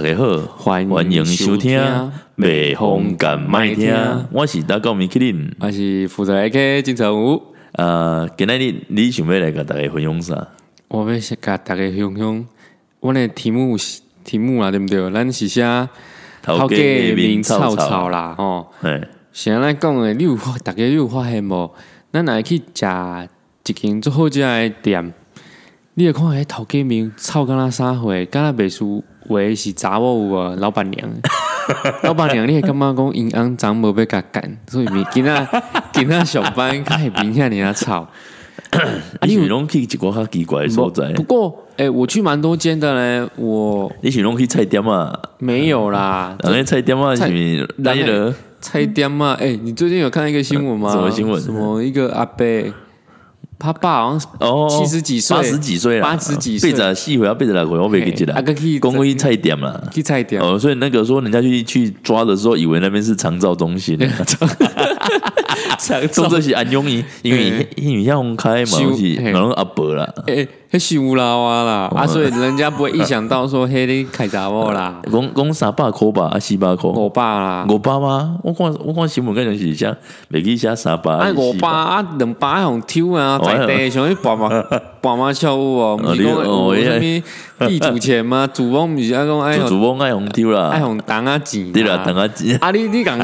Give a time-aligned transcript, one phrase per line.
[0.00, 1.80] 大家好，欢迎欢迎收听收听
[2.36, 3.92] 《北风敢麦听》，
[4.30, 5.52] 我是大高米克林。
[5.58, 10.46] 我是负责 AK 金城武，呃，今仔日你想要来跟大家分享啥？
[10.86, 12.46] 我要先甲大家分享，
[13.00, 15.10] 我的题目是题目啊，对不对？
[15.10, 15.64] 咱是写
[16.42, 18.68] 头家的名草草，啦，哦。
[18.82, 19.00] 哎，
[19.32, 21.74] 现在讲的，你有发大家你有发现无？
[22.12, 22.86] 咱来去食
[23.66, 25.12] 一间最好食的店，
[25.94, 30.56] 你会看迄头家名草敢若啥货，敢若袂输话是查某有无？
[30.56, 31.08] 老板娘，
[32.02, 35.48] 老板娘，你会感觉讲因翁长无要甲干，所以咪今仔
[35.92, 38.08] 今仔上班较会明显尔吵。
[38.70, 38.80] 啊，
[39.22, 41.22] 你是拢去一个较奇怪的所在不？
[41.22, 45.18] 过，哎、我去蛮多间的嘞，我你是拢去菜店啊？
[45.38, 46.36] 没有啦。
[46.42, 47.30] 人家菜店啊是菜
[47.78, 50.90] 来了，菜店嘛，哎、你最近有看一个新闻吗？
[50.90, 52.44] 什么新闻什么一个阿伯，
[53.58, 55.36] 他爸好像是哦，七十几岁。
[55.36, 56.72] 八十几岁了，八十几岁。
[56.72, 58.78] 八十四岁啊，八十六岁，我没记起来嘿啊个去。
[58.78, 59.82] 公去菜店啦。
[59.92, 63.98] 去菜点，哦，所以那个说人家去去抓的时候，以为那边是长照中心，
[65.78, 67.68] 长说这是安永医，因为嘿。
[67.76, 69.30] 因为像开嘛，收是嘿。
[69.32, 78.36] 然后阿伯啦，哎，迄是乌拉哇啦，啊，所以人家不会意想到说，嘿，你开查某啦， 讲讲三百块吧，啊四百块，我爸啦，五百吗？
[78.42, 79.96] 我看我看新闻，跟人是写
[80.30, 84.48] 袂记写三百，啊，五百啊，两百红抽啊，在地像去拔马
[85.00, 87.22] 拔马跳舞哦，不是讲有什
[87.58, 88.48] 么地主钱吗？
[88.52, 93.18] 主翁不是爱讲爱主主用播爱红丢啦，爱红当啊钱，对啦，等下钱，啊，你你讲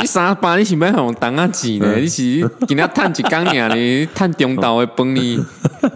[0.00, 1.96] 你三百，你是要红当啊钱呢？
[1.96, 2.22] 你是
[2.66, 5.38] 今仔趁一工尔呢，趁中昼的饭呢？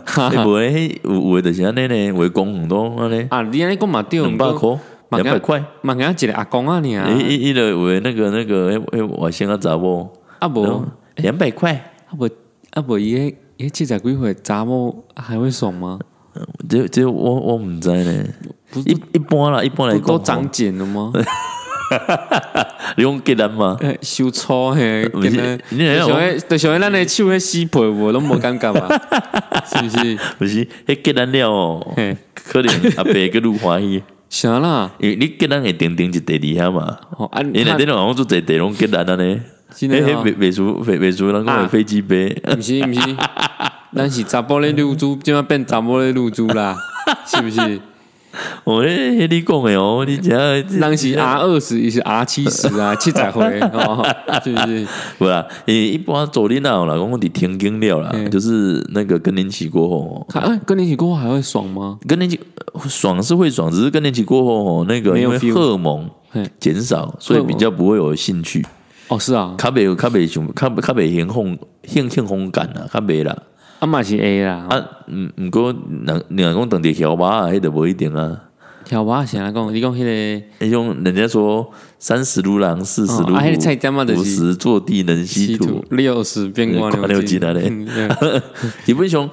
[0.05, 2.13] 哈会哈不会有有的就是安尼呢？
[2.13, 4.71] 为公很多安尼，啊，你安尼讲嘛对，两百块，
[5.09, 10.85] 嘛两百块，嘛给他一个阿公啊你啊，一一一的为那个那个诶诶，我先要查某，啊无
[11.17, 11.73] 两百块，
[12.09, 12.29] 啊无
[12.77, 15.99] 啊无伊迄伊七十几岁查某还会爽吗？
[16.69, 18.25] 这这我我唔知呢，
[18.71, 21.11] 不是一一般啦，一般来讲不都长茧了吗？
[22.99, 23.79] 你用给咱吗？
[23.81, 28.87] 哎收粗嘿，不是跟他你那就像迄就像迄咱的手迄死皮，我拢无感觉嘛，
[29.65, 30.19] 是不是？
[30.39, 34.91] 不是，迄给咱了哦，嘿，可能阿伯个愈欢喜，啥啦？
[34.99, 39.41] 因为你给咱会定定一第二下嘛，哦啊，因为那好像做第第拢给咱安尼，
[39.77, 43.17] 真的哦迄迄美美术美美术人讲的飞机杯，毋是毋是，
[43.95, 46.77] 咱是查甫咧入猪，即马变查某咧入猪啦，
[47.27, 47.81] 是不是？
[48.65, 54.07] 哦，迄迄你讲的哦，你只人是 R 二十，伊是 R 七十啊， 七十岁哦，
[54.45, 54.87] 是不是？
[55.19, 61.99] 不啦，你，一般做恁那啦，讲伫天经了啦，嗯就是那个更年期过后哎，跟你一起过后还会爽吗？
[62.07, 62.39] 更年期
[62.75, 66.43] 呃爽是会爽，只是更年期过后哦，那个因为荷尔蒙嘿。
[66.61, 68.63] 减少，所以比较不会有兴趣。
[69.09, 73.37] 哦，是啊，较袂较袂想较较袂兴风兴兴风感啦，较袂啦。
[73.79, 78.43] 啊嘛是 A 啦，啊，毋毋过人人讲当地条码啊，迄著无一定啊。
[78.85, 81.69] 跳蛙是安讲，你讲迄个迄种人家说
[81.99, 85.85] 三十如狼，四十如虎，是五十坐地能吸土。
[85.91, 88.43] 六十变光看六斤啊嘞嗯对。
[88.87, 89.29] 基本上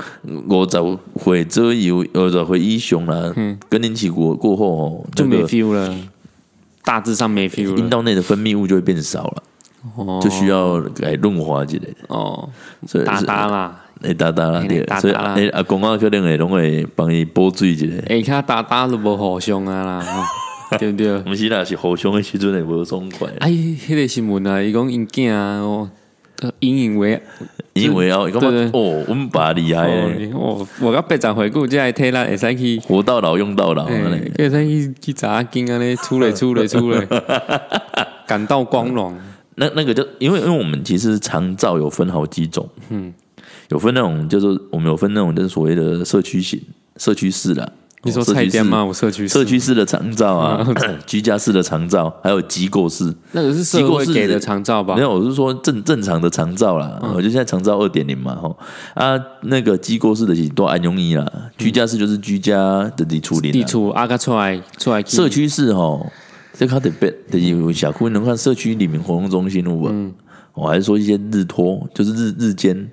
[0.49, 3.31] 五十岁左右，五十岁以上啦，
[3.69, 5.95] 更年期过过后哦，就没那个 feel 了，
[6.83, 9.43] 大致上没 feel 了，阴道内的分泌物就会变少了，
[9.97, 11.95] 哦就需要来润滑之类的。
[12.07, 12.49] 哦
[12.87, 14.63] 所以打打啦，诶，打打啦，
[14.99, 17.85] 所以阿公啊可能会拢会帮伊补水一下。
[18.23, 20.23] 下骹打打都无互相啊啦，哦
[20.79, 21.17] 对不对？
[21.31, 25.89] 毋是啦，是互相的时阵会无爽快，哎，迄个新闻啊，伊讲因囝啊，哦，
[26.41, 27.21] 呃引以为
[27.73, 33.85] 因为啊，感觉对哦，阮爸厉害哦诶，，我我到八十回顾，这体力会使去，活到老用到老。
[33.85, 37.05] 会使去去查经安尼出来出来出来，
[38.27, 39.15] 感到光荣。
[39.55, 43.13] 那那个就因为因为我们其实长照有分好几种，嗯，
[43.69, 46.61] 有分那种就是我们有分那种就是所谓的社区型、
[46.97, 47.69] 社区式啦。
[48.05, 48.83] 你说菜店吗？？
[48.83, 50.67] 我社区社区式的长照啊，
[51.07, 53.15] 居家式的长照，还有机构式。
[53.31, 55.01] 那个是社会给的长照吧没？
[55.01, 56.99] 有，我是说正正常的长照啦。
[57.15, 58.57] 我就现在长照二点零嘛，吼
[58.93, 61.25] 啊，那个机构式的是都安容易啦，
[61.57, 62.53] 居家式就是居家
[62.97, 63.53] 的地处理啦。
[63.53, 66.05] 地处阿嘎出来出来社区式吼，
[66.53, 69.89] 这较特别，就是有小区能看社区里面活动中心有无？
[69.89, 70.13] 嗯。
[70.53, 72.87] 我还是说一些日托，就是日日间，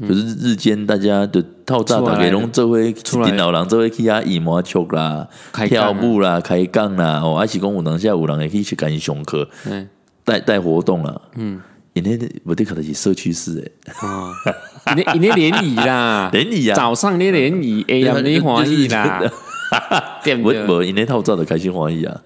[0.00, 5.66] 就是日日间大家的套炸出来大家拢做伙出来电脑人做回去遐羽毛球啦、啊。
[5.66, 9.88] 跳舞啦、开杠啦，哦，还是讲有当下有人会去去跟伊上课，嗯
[10.24, 11.60] 带带活动啦，嗯。
[11.94, 16.74] 因为我得可能是社区式诶，啊，你你那联谊啦， 联谊啊。
[16.74, 19.20] 早上你联谊，哎呀，你欢喜啦，
[20.42, 20.66] 我 对？
[20.66, 22.20] 我因为套照的开心欢喜啊，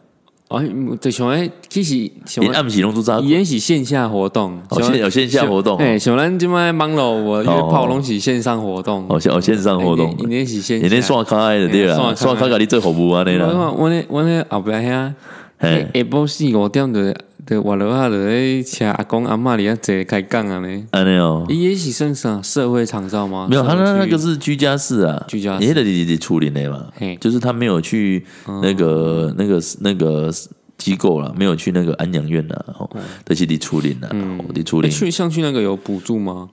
[0.49, 0.63] 哦，
[0.99, 3.21] 就想诶，其实想你暗时拢做早？
[3.21, 13.47] 伊是线下活动，哦，线有线下活动，哎，像咱即摆网络我约炮拢是线上活动，哦，线哦线上活动，伊那是线，伊那刷卡的对啦，刷卡甲你做服务安尼啦。
[13.47, 15.15] 我我那我那后壁遐，下
[15.61, 17.01] 晡四五点就
[17.49, 23.47] 就活落下就咧请阿公阿妈里啊坐开讲啊呢，安尼哦，伊也是算啥社会长照吗？
[23.49, 28.23] 没有，他那那个是居家式啊，居家，你的你你处理的嘛，就是他没有去
[28.63, 30.31] 那个那个那个。
[30.79, 32.89] 机构了，没有去那个安养院呐，哦，
[33.25, 34.09] 都是你处理的，
[34.55, 34.89] 你处理。
[34.89, 36.51] 去上去那个有补助吗？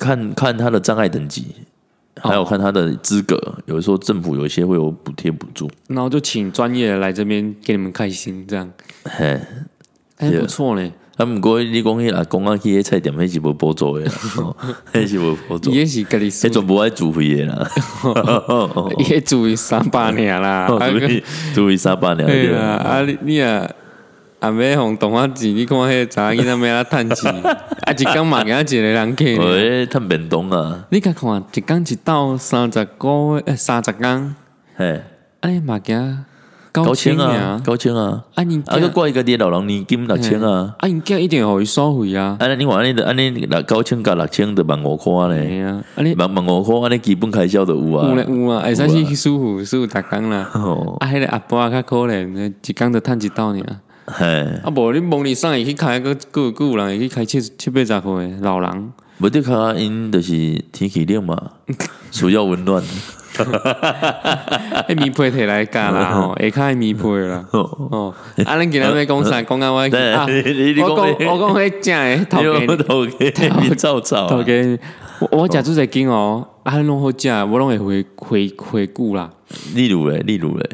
[0.00, 1.44] 看看他的障碍等级，
[2.20, 5.70] 还有看他的资格，有的时候政府有一些会有补贴补助。
[5.86, 8.68] 然后就请专业的来这边给你们开心，这样，
[9.04, 9.40] 嘿，
[10.18, 10.92] 还不错嘞。
[11.16, 14.06] 啊，毋过你讲迄啊，公安去迄菜店，迄是无补助诶，
[14.94, 15.70] 迄是无补助。
[15.72, 17.68] 也是家己，迄全部爱自费诶啦。
[19.10, 20.68] 也自费三百年啦，
[21.52, 22.24] 自费三百年。
[22.24, 23.68] 对啊，啊你你啊，
[24.38, 29.24] 啊要互动画钱，你看迄查囡仔要啊趁钱，啊一工嘛，给一个人客。
[29.24, 30.86] 诶，趁便当啊！
[30.90, 34.36] 你甲看一工一到三十个月，三十工，
[34.76, 35.02] 嘿，
[35.40, 36.24] 啊你嘛惊。
[36.70, 38.22] 高千啊，高千啊！
[38.34, 40.74] 啊，你啊个挂一个啲老人年金六千啊！
[40.78, 42.36] 啊，你今一定互伊收费啊！
[42.38, 45.62] 啊，你话你安尼六高千加六千就万五块咧！
[45.62, 48.08] 啊，你万万五块，安尼基本开销都有啊！
[48.08, 50.50] 有咧有啊，会使去舒服舒服逐工啦！
[51.00, 53.62] 啊，迄个阿伯较可怜，一工就趁一道尔。
[54.06, 54.26] 嘿，
[54.62, 60.32] 啊，无你梦里上会去开个个个人会去开七七八十岁老人，无得卡因就是
[60.72, 61.36] 天气冷嘛，
[62.10, 62.82] 需要温暖。
[63.44, 63.92] 哈哈哈
[64.22, 64.84] 哈哈！
[64.94, 67.44] 米配摕来干啦 吼，下卡米配啦。
[67.52, 68.14] 哦，
[68.44, 69.42] 啊，恁今日要讲啥？
[69.42, 74.26] 讲 啊，我啊，我讲我讲迄正诶，头家头家面臭臭。
[74.28, 74.52] 头家，
[75.20, 79.30] 我我食做一斤哦，啊，拢好食，我拢会回回回顾啦。
[79.74, 80.70] 例如诶，例如诶，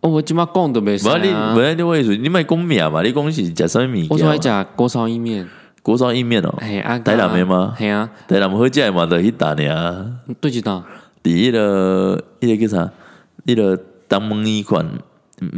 [0.00, 1.18] 哦，我即马讲都袂使啊。
[1.22, 2.16] 你无你我意思？
[2.16, 3.02] 你卖讲面嘛？
[3.02, 4.06] 你讲是食啥物物？
[4.10, 5.48] 我说爱食锅烧意面，
[5.82, 6.54] 锅烧意面哦。
[6.62, 7.74] 系啊，台南的吗？
[7.78, 10.06] 系啊，台南好食嘛，就迄搭尔。
[10.40, 10.82] 对一搭？
[11.22, 12.90] 第迄个迄个叫啥？
[13.46, 13.78] 迄个
[14.08, 14.86] 东门医馆，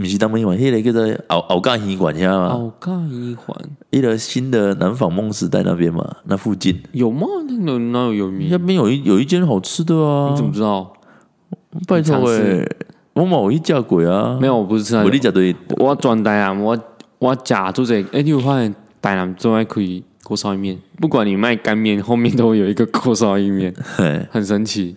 [0.00, 2.46] 毋是东门医馆，迄个叫做敖敖家医馆，晓得吗？
[2.48, 3.58] 敖家医馆，
[3.90, 7.26] 迄个新的南纺梦时代那边嘛，那附近有吗？
[7.62, 8.48] 那哪有有名？
[8.50, 10.30] 那边有一有一间好吃的啊！
[10.30, 10.92] 你怎么知道？
[11.86, 12.66] 拜托诶，
[13.12, 14.38] 我某一家鬼啊！
[14.40, 14.96] 没有，我不是吃。
[14.96, 16.78] 我你家对，我转台啊，我
[17.18, 20.78] 我假做这，哎，你有发现台南最爱可以锅烧意面？
[20.98, 23.72] 不管你卖干面，后面都会有一个锅烧意面，
[24.30, 24.94] 很神奇。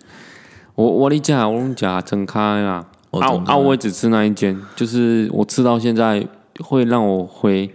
[0.74, 3.56] 我我你讲，我讲整开啦，啊啊！
[3.56, 6.26] 我只吃那一间，就是我吃到现在
[6.58, 7.70] 会让我回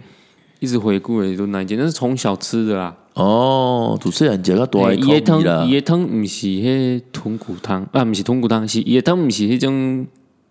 [0.58, 2.94] 一直回顾的都那一间，那是从小吃的啦。
[3.14, 10.06] 哦，主持人讲个多爱伊的汤，伊的汤不是迄豚骨汤啊，不是豚骨汤，是伊的汤不是迄种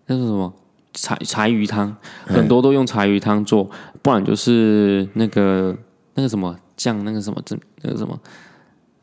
[0.06, 0.52] 那是什么
[0.92, 3.70] 柴柴鱼汤，很多都用柴鱼汤做，
[4.02, 5.76] 不然就是那个
[6.14, 8.18] 那个什么酱，那个什么这那个什么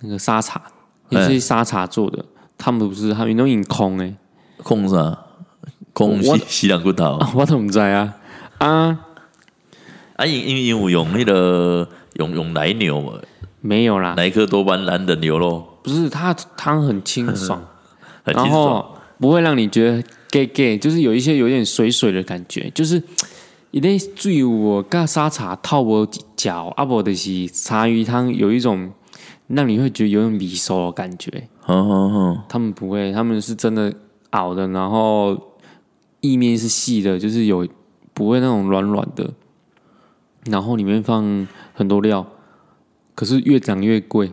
[0.01, 0.61] 那个沙茶，
[1.09, 2.25] 也是沙茶做的。
[2.57, 4.15] 他们不是，他们拢用空诶，
[4.63, 5.17] 空啥？
[5.93, 8.13] 空西西凉骨头，我都唔知啊。
[8.59, 8.99] 啊
[10.15, 10.25] 啊！
[10.25, 13.13] 因因因为用那个用用奶牛嘛，
[13.61, 17.63] 没有啦，奶克多巴胺的牛肉，不是它汤 很清爽，
[18.23, 23.01] 然后不会让你觉得 gay gay，就是有一些有点水水的感觉，就是
[23.71, 28.91] 一类最我加沙茶套我脚，阿伯的是茶鱼汤，有一种
[29.47, 31.47] 让你会觉得有点米熟的感觉。
[32.47, 33.93] 他们不会，他们是真的
[34.29, 35.37] 熬的，然后
[36.21, 37.67] 意面是细的，就是有
[38.13, 39.33] 不会那种软软的，
[40.45, 42.25] 然后里面放很多料，
[43.15, 44.31] 可是越涨越贵。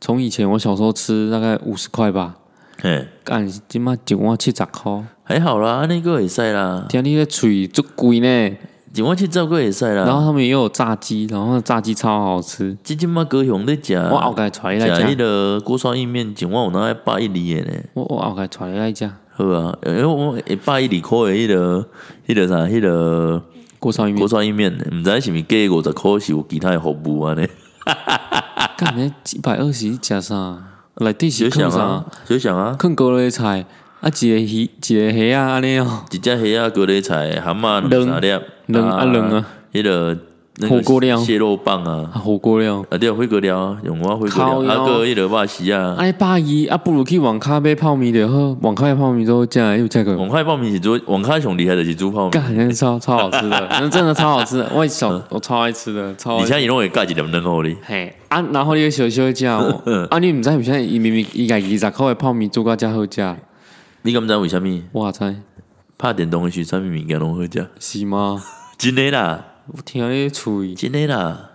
[0.00, 2.36] 从以前我小时候吃大概五十块吧，
[2.80, 6.86] 嘿，干今嘛一碗七十块，还好啦，那个也塞啦。
[6.88, 8.56] 听你的嘴足贵呢。
[8.96, 12.74] 几万去照顾也晒啦，然后他们也有炸鸡，然后炸鸡超好吃。
[12.82, 17.72] 最近嘛高雄在食，我后盖出来食迄个锅烧意面，几万有那百一里的呢。
[17.92, 19.06] 我我后盖出来来食。
[19.34, 21.86] 好啊，因为我一百一里块的迄个
[22.26, 23.42] 迄个啥，迄个
[23.78, 27.46] 锅烧意面，锅烧意面，唔知是咪加五十块是有其他的服务啊呢？
[28.78, 29.12] 干咩？
[29.30, 30.56] 一百二十食啥？
[30.94, 33.66] 来底是想啊，就想啊，看高丽菜。
[34.06, 40.16] 啊，一个鱼，一个虾啊，安尼哦，一只虾啊，高丽菜，蛤蟆两三粒，两啊两啊，迄个
[40.68, 52.30] 火锅料，蟹肉棒啊，火锅料，啊对，火锅料，用我火锅料，啊个迄个巴西啊，哎，巴伊啊，不如去网咖买泡面的喝，网咖的泡面都这样又价格，网咖泡面是做网咖上厉害的是煮泡米？
[52.30, 56.34] 干，超超好吃的， 那真的超好吃的，我小我超爱吃的，超。
[56.38, 57.76] 你现在伊拢会加几点嫩厚哩？
[57.82, 63.36] 嘿，啊，然后你个小小食哦， 啊，你毋知毋知伊明明伊家己十块的泡面做甲遮好价。
[64.06, 64.84] 你敢知为虾米？
[64.92, 65.34] 我猜。
[65.98, 67.68] 拍电动的时，啥物物件拢好食？
[67.80, 68.40] 是吗？
[68.78, 71.50] 真的啦，我听你吹，真的啦，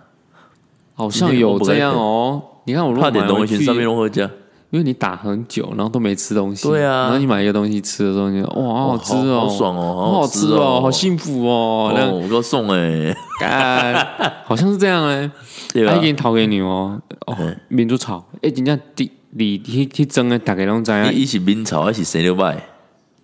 [0.92, 2.42] 好像有这样哦。
[2.66, 4.28] 你看我怕点东西上面融合家，
[4.68, 7.04] 因为你打很久，然后都没吃东西，对啊。
[7.04, 14.06] 然后你买一个东西吃的时候，你就哇，好好吃哦，好爽哦，好好吃哦，好幸福哦，那哦，我给我送哎， 干，
[14.44, 15.30] 好像是这样哎，
[15.72, 15.92] 对吧？
[15.92, 15.98] 还？
[16.00, 22.68] 给你讨给你哦，哦嗯，民主炒，哎，真正你你去去蒸的，大家拢知影，伊是明朝还是生六拜？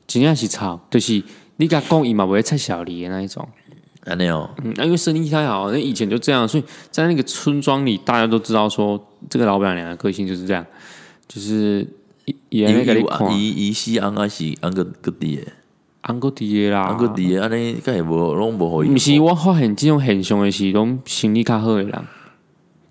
[0.06, 1.22] 真正是炒，就是
[1.56, 3.46] 你甲讲伊嘛不会菜小梨的那一种，
[4.06, 8.98] 安尼哦，嗯，那因为生意太好，那以前就这样，所以在那个村庄里，大家都知道说
[9.28, 10.64] 这个老板娘的个性就是这样，
[11.28, 11.86] 就是
[12.48, 15.42] 也因为那个你看，伊伊西安还是安个个地的，
[16.00, 18.88] 安哥弟的啦，安哥弟的，安尼个也无拢无互伊。
[18.88, 21.92] 毋是我发现这种现象的是拢心理较好的人，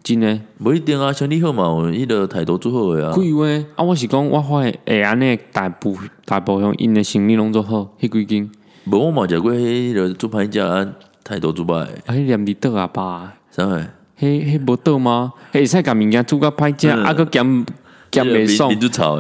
[0.08, 0.40] 真的。
[0.60, 3.12] 无一定啊，像你好嘛，有迄个态度最好诶啊。
[3.14, 3.46] 贵话
[3.76, 8.50] 啊，我是讲我发现会安尼大部大部分因的生理拢做好，迄几间
[8.86, 10.88] 无我嘛食过迄个做歹食啊，
[11.24, 13.78] 态度做歹的，啊，迄念伫倒啊吧，啥货？
[14.20, 15.34] 迄迄无倒吗？
[15.52, 17.66] 迄会使甲物件煮甲歹食，嗯啊，佮咸
[18.12, 18.72] 咸袂爽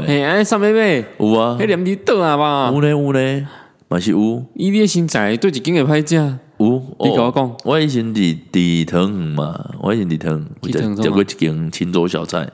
[0.08, 1.06] 嘿，安尼啥物买？
[1.20, 3.46] 有啊迄，念伫倒啊吧，有咧有咧，
[3.90, 6.84] 嘛是有伊你的身材对一间会歹食，有。
[7.00, 12.50] 你甲我哦讲，我以前伫伫汤圆嘛，我以前伫汤圆有伫汤圆食食过一间青州小菜，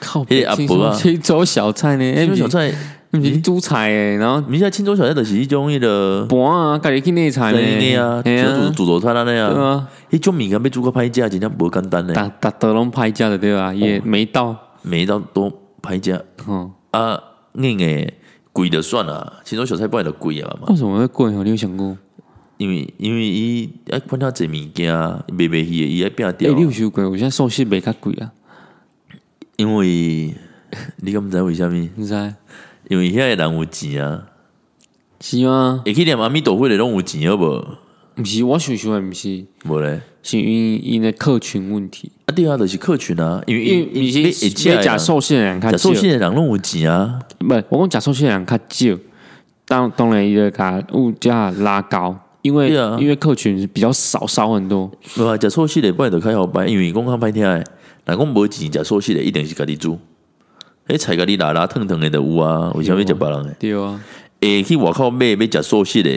[0.00, 2.72] 靠，迄个阿伯啊青州小菜呢，青州小菜，
[3.12, 6.26] 毋是煮菜诶，然后你知青州小菜就是迄种迄个。
[6.28, 8.22] 盘啊，家己去内菜呢，对啊，
[8.74, 9.88] 煮煮早餐安尼对啊，啊。
[10.10, 17.18] 迄种物件要煮个歹食，真正无简单嘞，逐逐都拢歹食的对啊，也没到，每一道都歹食吼，啊，
[17.54, 18.12] 硬诶
[18.52, 21.42] 贵就算啊，青州小菜本来就贵啊嘛，为什么会贵啊？
[21.42, 21.96] 你有想过？
[22.58, 26.52] 因为因为伊爱看他济物件，卖卖去的伊爱变哎、掉。
[26.54, 27.08] 你，有想过？
[27.10, 28.32] 我现在寿司卖较贵啊，
[29.56, 30.34] 因为
[31.02, 31.90] 你敢毋知为虾米？
[31.94, 32.12] 你知。
[32.12, 32.32] 道？
[32.88, 34.26] 因为遐个人有钱啊，
[35.20, 35.82] 是吗？
[35.84, 37.66] 会去念阿弥陀佛的拢有钱好无？
[38.18, 48.98] 毋是，我想想的毋是，无咧，是因为因的客群问题，啊对啊，就是客群啊，因为因为伊你是要假寿司的人较少假寿，司的人拢有钱啊，不，我讲假寿司的人较少，
[49.66, 54.90] 当当然伊就把物价拉高，因为、啊因为客群比较少，少很多。
[55.16, 57.64] 无啊，食寿司的本来就开好摆，因为讲较歹听诶，
[58.04, 59.98] 若讲无钱食寿司的一定是家己煮。
[60.86, 63.56] 迄菜家己拉拉烫烫的都有啊，为啥物食别人诶？
[63.58, 64.00] 对啊，
[64.40, 66.10] 会去外口买要食寿司的，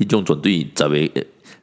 [0.00, 0.96] 迄种绝对十个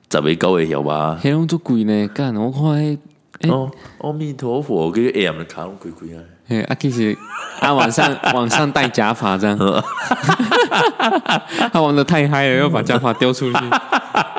[0.10, 1.20] 十个九个晓吧？
[1.22, 2.98] 黑龙做贵呢，干我看迄。
[3.42, 6.24] 欸哦，阿弥陀佛，个 AM 的卡拢开开啊！
[6.48, 7.16] 嘿，啊，其实
[7.60, 9.56] 啊，晚上 晚上戴假发这样，
[11.72, 13.60] 他玩的太嗨了，要把假发丢出去，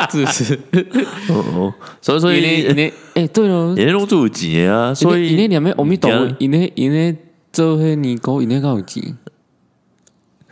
[0.09, 0.55] 是不是？
[1.33, 7.17] 哦哦，所以所因为因以为哎，对了，人家拢做有钱的啊，所以因为两面阿弥陀佛嗯，因为因为
[7.53, 9.17] 做迄尼姑，因为够有钱。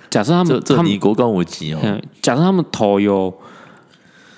[0.09, 3.35] 假设他这们这尼国刚有钱哦，嗯假设他们头有，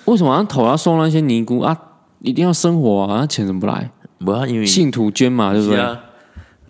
[0.05, 1.77] 为什么他头要送那些尼姑啊？
[2.21, 3.89] 一定要生活啊，那钱怎么来？
[4.19, 5.77] 不啊，因为信徒捐嘛，对不对？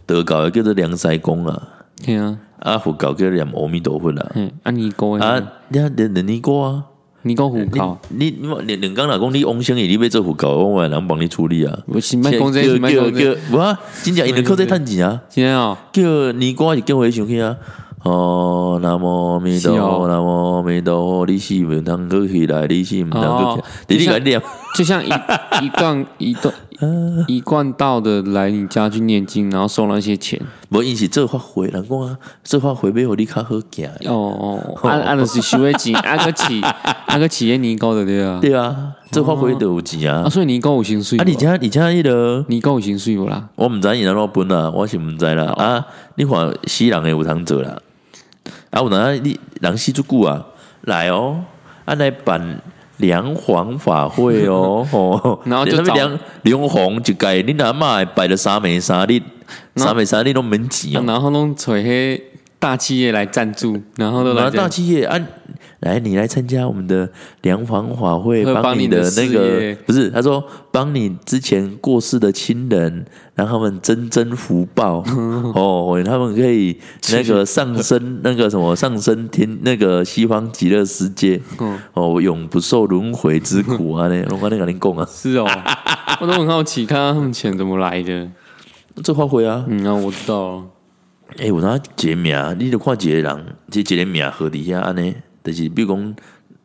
[0.06, 1.68] 德教的叫做梁塞公啊，
[2.06, 6.84] 对啊，啊佛搞叫念阿弥陀佛啦，嗯，啊尼姑的啊，你看连连尼姑啊。
[7.24, 11.80] 尼姑胡搞，你你你两两老公你翁生伊，你要做佛教，我人帮你处理啊。
[11.88, 15.22] 我是卖公这，叫是卖叫叫，无啊，真正因为靠这趁钱啊。
[15.30, 16.02] 今天哦，叫
[16.34, 17.56] 尼姑是叫回想去啊。
[18.04, 24.42] 哦，南无阿弥陀佛，南无阿弥陀佛，你是毋通过起来，你是毋通过起哦来，你你来念，
[24.76, 25.10] 就像一
[25.62, 26.54] 一段一段
[27.28, 30.40] 一贯道的来你家去念经，然后收那些钱。
[30.70, 33.90] 无因是这发回，人讲啊，这发回要互你较好行。
[34.06, 38.40] 哦哦，按按的是收的钱，啊个起啊个企业尼高的对啊。
[38.42, 40.30] 对啊，这发挥就有钱啊，啊。
[40.30, 42.46] 所以你高有薪水啊，无，而且而且迄个。
[42.48, 43.50] 尼高有薪水无啦？
[43.56, 45.46] 我毋知伊安怎分啦，我是毋知啦。
[45.58, 47.78] 啊，你看死人诶有通做啦，
[48.70, 50.46] 啊有哪你人死足久啊，
[50.82, 51.42] 来哦，
[51.86, 52.62] 啊来办
[53.00, 59.22] 梁皇法会哦， 吼，然后就找什么梁梁皇就改，你阿嬷摆了三美三日，
[59.76, 61.04] 三美三日拢免钱。
[61.06, 62.22] 然后弄找些
[62.60, 65.20] 大企业来赞助，然后都来大企业啊，
[65.82, 67.10] 来你来参加我们的
[67.42, 73.06] 梁皇法会，帮你的那个业不是他说帮你之前过世的亲人，
[73.36, 75.04] 让他们增增福报
[75.56, 76.78] 哦，他们可以
[77.12, 84.08] 那个上升那个什么上升天那个西方极乐世界嗯哦，永不受轮回之苦啊！
[84.10, 85.48] 那 龙哥那个你讲啊，是哦，
[86.20, 88.30] 我都很好奇，看看他们钱怎么来的。
[89.02, 89.64] 这发挥啊！
[89.68, 90.64] 嗯，啊，我知道了。
[91.38, 96.16] 诶、有哪一个名，你就看一个人，这一个名号伫遐安尼，就是比如讲，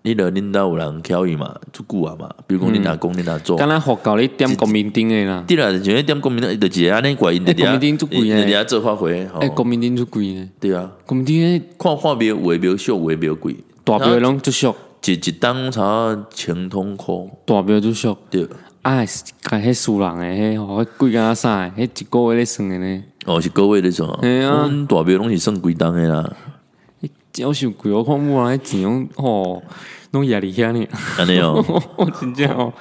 [0.03, 9.39] 你著恁兜有人巧伊嘛，足久啊嘛，比如讲恁阿公恁阿祖，刚才佛教你点国民顶的啦，对啦，就迄点国民党，就一个安尼怪因伫欸国民党足贵伫欸遐做发挥，吼。
[9.41, 14.75] 哎，，国民党最贵呢，对啊，国民党的看看庙有的庙俗，有的庙贵，大庙拢足俗，
[15.07, 18.47] 一一当差千通箍，大表就俗，对，
[18.83, 24.67] 啊，甲迄输人诶，迄吼，迄贵甲啥诶，迄一个月咧算诶呢，哦是各位那种，嘿啊。
[24.67, 26.31] 阮大表拢是算几档的啦，
[27.35, 29.61] 真伤贵，我看有人迄钱拢吼，
[30.13, 30.87] 拢压力遐呢，
[31.19, 31.61] 安尼哦，
[32.21, 32.73] 真正哦。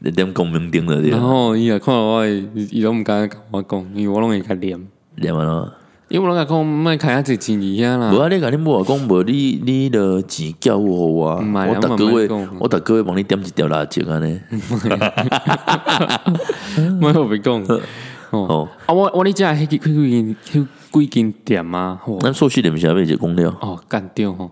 [0.00, 5.72] 你点公明顶了对然，后伊也看到我的，伊伊拢毋敢甲我讲，因为我拢会甲念，念完咯。
[6.08, 8.10] 因为我拢甲讲，莫开遐济钱伫遐啦。
[8.12, 12.28] 无啊，你甲恁母讲无，你你的钱交互我啊，我逐个月
[12.58, 14.40] 我逐个月帮你点一条蜡烛安尼。
[16.98, 17.64] 莫我别讲。
[18.30, 18.40] 哦。
[18.48, 24.50] 哦，啊，我我你遮迄几几间迄几间店啊，吼，咱寿喜店是要一个讲了，哦，干掉吼。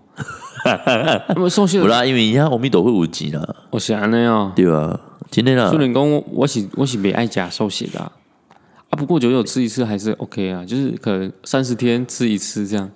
[1.37, 4.51] 我寿司不，啦，因为遐阿弥陀佛有钱啦，我是安尼哦。
[4.55, 5.69] 对啊，真的啦。
[5.69, 8.11] 虽，然讲我我是我是袂爱食寿司的啊，
[8.89, 12.89] 啊，不过久久吃一次还是 OK 啊，就是可能三十天吃一次这样。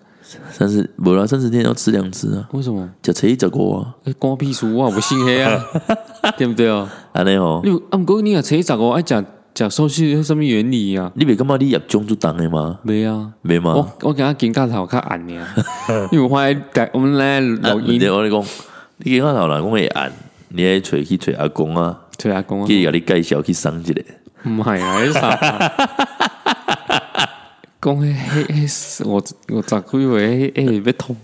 [0.51, 2.87] 三十无啦，三十天要吃两次啊，为什么？
[3.03, 5.59] 食初一十五啊，欸关我屁事，我也不信黑啊，
[6.37, 6.87] 对不对哦？
[7.13, 11.11] 安尼哦，你有啊，毋过你若吃一十五爱食食寿司，有什么原理啊？
[11.15, 12.79] 你袂感觉你业种就重的吗？
[12.83, 13.73] 没啊，没吗？
[13.73, 15.45] 我我给他紧甲头较暗呢，
[16.11, 18.41] 因为我来带我们来录音，我咧讲，
[18.97, 20.11] 你今下头人讲会按，
[20.49, 24.01] 你爱找去找阿公啊，对阿公啊，去甲你介绍去送一个，
[24.45, 25.71] 毋系啊，啥？
[27.81, 31.15] 讲迄迄迄，我我十几岁，迄迄要痛。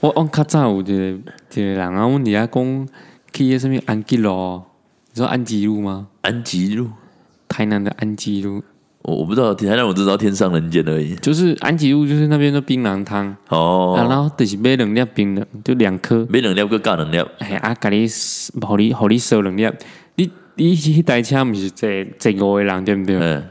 [0.00, 2.88] 我我较早有一个一个人啊，阮伫遐讲
[3.32, 4.62] 去迄什物安吉路，
[5.12, 6.06] 你说安吉路吗？
[6.22, 6.88] 安吉路，
[7.58, 8.62] 台南的安吉路，
[9.02, 11.16] 我我不知道，台南我只知道天上人间而已。
[11.16, 18.06] 就是安吉路，就是那边的槟榔汤，啊，哦，然后就是买两粒槟榔，就两颗，买两粒个加两粒，哎啊，甲你，
[18.64, 19.68] 互你互你烧两粒。
[20.14, 23.16] 你你迄台车毋是坐坐五个人对毋对？
[23.16, 23.44] 嗯，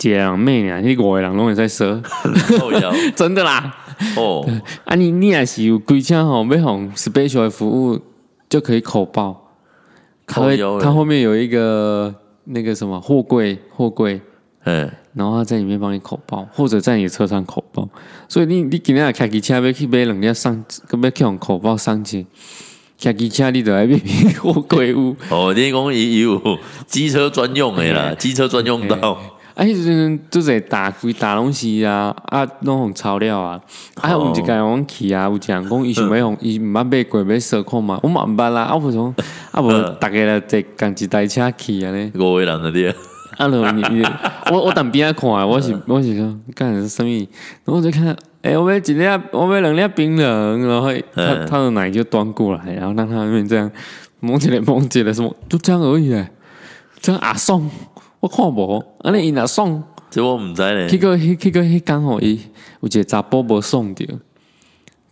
[0.00, 2.00] 一个人妹呢，迄五个人拢会使烧，
[2.56, 3.74] 靠腰 真的啦。
[4.16, 4.48] 哦，
[4.84, 7.98] 啊你，你也是有规车吼，要红 special 的服务，
[8.48, 9.50] 就可以口爆。
[10.28, 12.14] 它会靠腰，嘞它后面有一个
[12.46, 14.20] 那个什么货柜，货柜，
[14.64, 17.88] 嗯，然后他在里面帮你口爆，或者在你的车上口爆。
[18.28, 22.24] 所以你你今天开机车要去买两粒上，要要去用口爆上去。
[22.98, 23.98] 开机车你就要买
[24.40, 29.18] 货柜屋，哦，你讲伊有机车专用的啦， 机车专用道，
[29.56, 33.58] 啊，迄阵做者打规打拢是啊，啊，拢用炒料啊，
[34.02, 39.14] 啊，有一个人去啊，有一人讲伊想要用，伊毋捌买过买烧看嘛，我嘛毋捌啦，啊，无从，
[39.52, 42.94] 啊无，逐个来坐共一台车去安尼，五个人的对，
[43.38, 44.06] 啊，就你你，
[44.52, 47.10] 我我当边仔看的，我是我是说，干是什么？
[47.64, 51.46] 然后我就看，诶、我要一粒，我要两粒冰冷，然后他嗯。
[51.48, 53.70] 他的奶就端过来，然后让他那边这样
[54.20, 56.28] 蒙起来蒙起来，什么就这样而已诶，
[57.00, 57.70] 这样阿送，
[58.26, 59.80] 我看无，安尼因阿送。
[60.10, 62.40] 这我毋知咧去过去去过迄工吼伊
[62.80, 64.04] 有一个查甫无送着，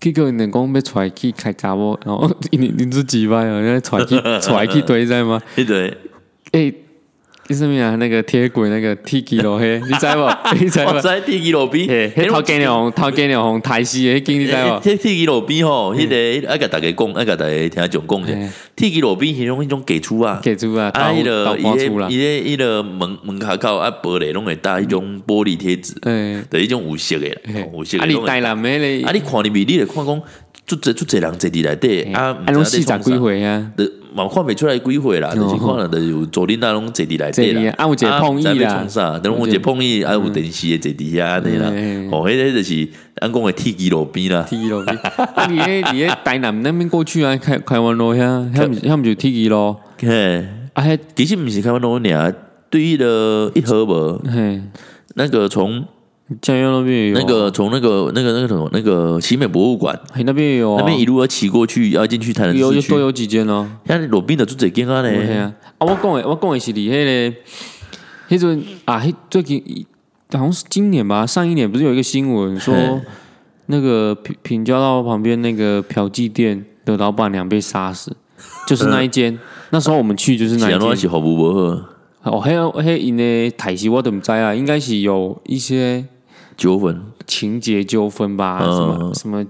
[0.01, 5.41] 去过因讲要出来去开查某，然后因因是几摆哦，要出来去出来去对在吗？
[5.57, 5.97] 迄堆
[6.53, 6.75] 诶、
[7.49, 7.95] 迄什么啊？
[7.97, 10.31] 那个铁轨那个 T 基罗黑， 你知无？
[10.59, 10.87] 你知无？
[10.89, 14.57] 我知 T 基路边，嘿，迄头家娘头家娘红台西的，迄间你知无？
[14.81, 16.09] 迄 T 基路边吼，迄
[16.43, 20.41] 个爱甲大家讲，爱甲大家听众讲者嘿，T 基路边迄种迄种给出啊。
[20.43, 27.35] 给出啊，啊，迄个伊包出啦迄，伊迄个门门卡口啊，玻璃拢会搭迄种玻璃贴纸，诶，的迄种有色的啦，
[27.75, 30.23] 有色啊，的拢会你台南的咧啊，，你看入面，你来看讲，
[30.67, 38.87] 足侪足侪人坐伫内底，啊，啊，拢四十几岁，啊，的嘛看袂出来几岁啦，就是可能就是有左邻那拢坐伫内底啦，啊有一个碰椅啦。
[39.23, 41.71] 等有一个碰椅，啊有电视的坐伫遐安尼啦。
[41.73, 42.89] 嗯，哦，迄个就是
[43.21, 44.97] 咱讲的 T 基路边啦，T 基路边，
[45.35, 48.21] 啊，你迄你迄台南那边过去啊，开开湾路遐，
[48.55, 52.35] 遐毋遐毋就 T 基路，嘿，啊，迄其实毋是开湾路尔，
[52.71, 54.63] 对迄个一河无，嘿，
[55.17, 55.85] 那个从
[56.41, 63.69] 酱油那边也有，那个从那个那个那个什么那个奇美博物馆嘿那边也有，那边一路要骑过去，要进去台南市区有有都，有几间哦。
[63.87, 67.37] 像路边的做这间啊嘿呢，啊，我讲的我讲的是伫迄个，
[68.37, 69.87] 迄阵啊，迄最近
[70.33, 72.75] 好像是今年吧，上一年不是有一个新闻说，
[73.67, 78.17] 那个平平交道旁边那个嫖妓店的老板娘被杀死，
[78.67, 79.39] 就是那一间。
[79.71, 80.81] 那时候我们去就是那一间。
[80.81, 81.83] 是安怎是服务无
[82.21, 86.03] 好，哦，还有还因的台戏我都不知啊，应该是有一些
[86.57, 89.47] 纠纷，情节纠纷吧，嗯什么什么，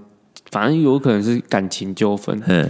[0.51, 2.41] 反正有可能是感情纠纷。
[2.45, 2.69] 嗯，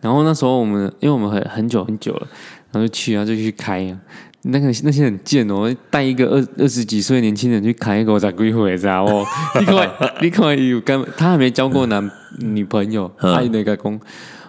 [0.00, 2.26] 然后那时候我们，因为我们很很久很久了，
[2.72, 3.98] 然后就去然后，就去开啊。
[4.46, 9.24] 那个那些很贱哦，带一个二二十几岁年轻人去开一个才几回，知道不？
[9.58, 13.98] 你看，你看有干，他还没交过男女朋友，嗯他那个讲，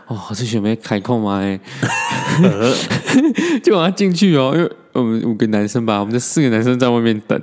[0.07, 1.39] 哦，这准备开空吗？
[1.41, 1.57] 哎，
[3.63, 7.41] 就让他进去哦，因为我们五个男生吧，我们这四个男生在外面等，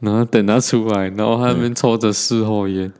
[0.00, 2.90] 然后等他出来，然后他那边抽着事后烟，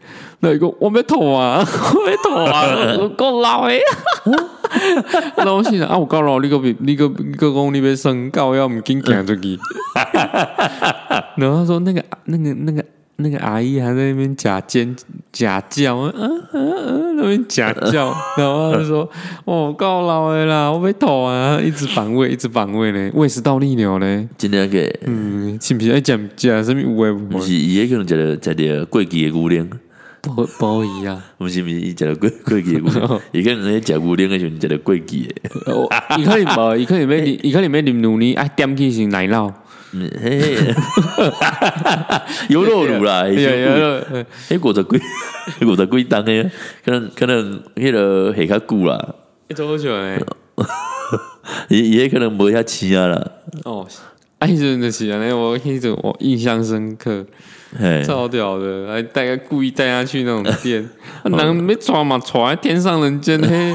[0.41, 3.81] 那一个我没吐啊， 我没吐啊，我够老诶。
[5.35, 9.59] 然后我心想啊，我够老，你个比你个你个讲你要升高要唔紧行出去。
[11.37, 12.85] 然后他说那个那个那个
[13.23, 14.95] 那个阿姨还在那边假尖
[15.33, 19.09] 假叫，嗯嗯嗯，那边假叫，然后他就说
[19.45, 24.29] 哦够老的啦，我没吐啊，一直反胃，一直反胃呢，胃食道逆流呢。
[24.37, 29.69] 真正个，嗯，是不是爱讲讲什么有诶毋是伊迄可能食着食着过期的牛奶，
[30.21, 31.21] 不不一样？
[31.39, 39.53] 毋是毋是伊食着过过期的牛奶，伊可能咧食牛奶的时阵食着过期的，哦，伊可能无，伊可能要，伊可能要啉牛奶，啊点起是奶酪，
[39.93, 40.75] 嗯嘿嘿，
[42.49, 44.01] 油肉卤啦， 有有有，
[44.49, 46.49] 迄五十几五十几档诶，
[46.85, 49.15] 可能可能迄个下较久啦，
[49.49, 50.23] 一周久诶，
[51.69, 53.31] 伊伊迄可能无遐青啊啦，
[53.65, 53.87] 哦，
[54.41, 57.23] 哎，真的是安尼，我迄阵我印象深刻，
[57.79, 60.77] 嘿，超屌的，还带个故意带他去那种店，
[61.25, 63.71] 人要抓嘛，抓天上人间嘿，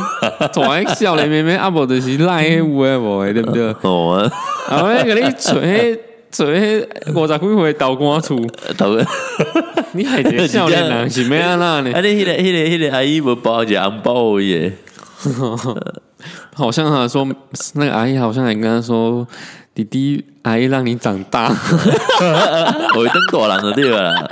[0.52, 3.64] 抓少年妹妹啊，无就是赖迄有诶无诶，对不对？
[3.84, 4.28] 哦，
[4.68, 6.00] 啊，我给你揣迄
[6.32, 8.36] 揣迄五十几岁豆干厝，
[8.76, 9.06] 头个，
[9.94, 11.92] 你还一个少年人是咩啊那呢？
[11.94, 14.74] 啊，你迄个迄个迄个阿姨无包一红包伊诶，
[16.56, 17.28] 好像他说
[17.76, 19.26] 那个阿姨好像还跟他说
[19.76, 21.50] ：“弟弟，阿姨让你长大。
[22.96, 24.28] 我会当大人就对了啦，”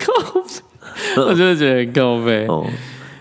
[0.00, 2.46] 靠背，我真的觉得很靠背。
[2.48, 2.66] 哦。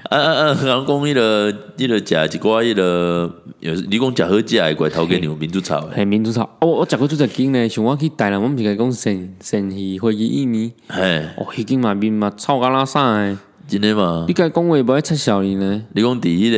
[0.09, 0.47] 啊啊啊！
[0.49, 13.35] 人讲迄个迄个食一寡迄个，有你讲食好食诶怪头家牛民族炒的，嘿，民族草，哦，我食过最只间呢，像我去台南，我们是讲神神鱼回去印尼，嘿，哦，迄间嘛面嘛臭甲拉啥的，
[13.67, 14.33] 真的嘛你？
[14.33, 15.81] 该讲话无爱插笑你呢？
[15.93, 16.51] 你讲伫迄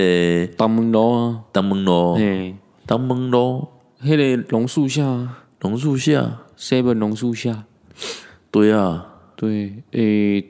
[0.47, 2.55] 个东门路啊，东门路，嘿，
[2.87, 3.67] 东门路
[4.03, 7.63] 迄个榕树下啊榕树下，，seven 榕树下，
[8.51, 10.45] 对啊，对，诶，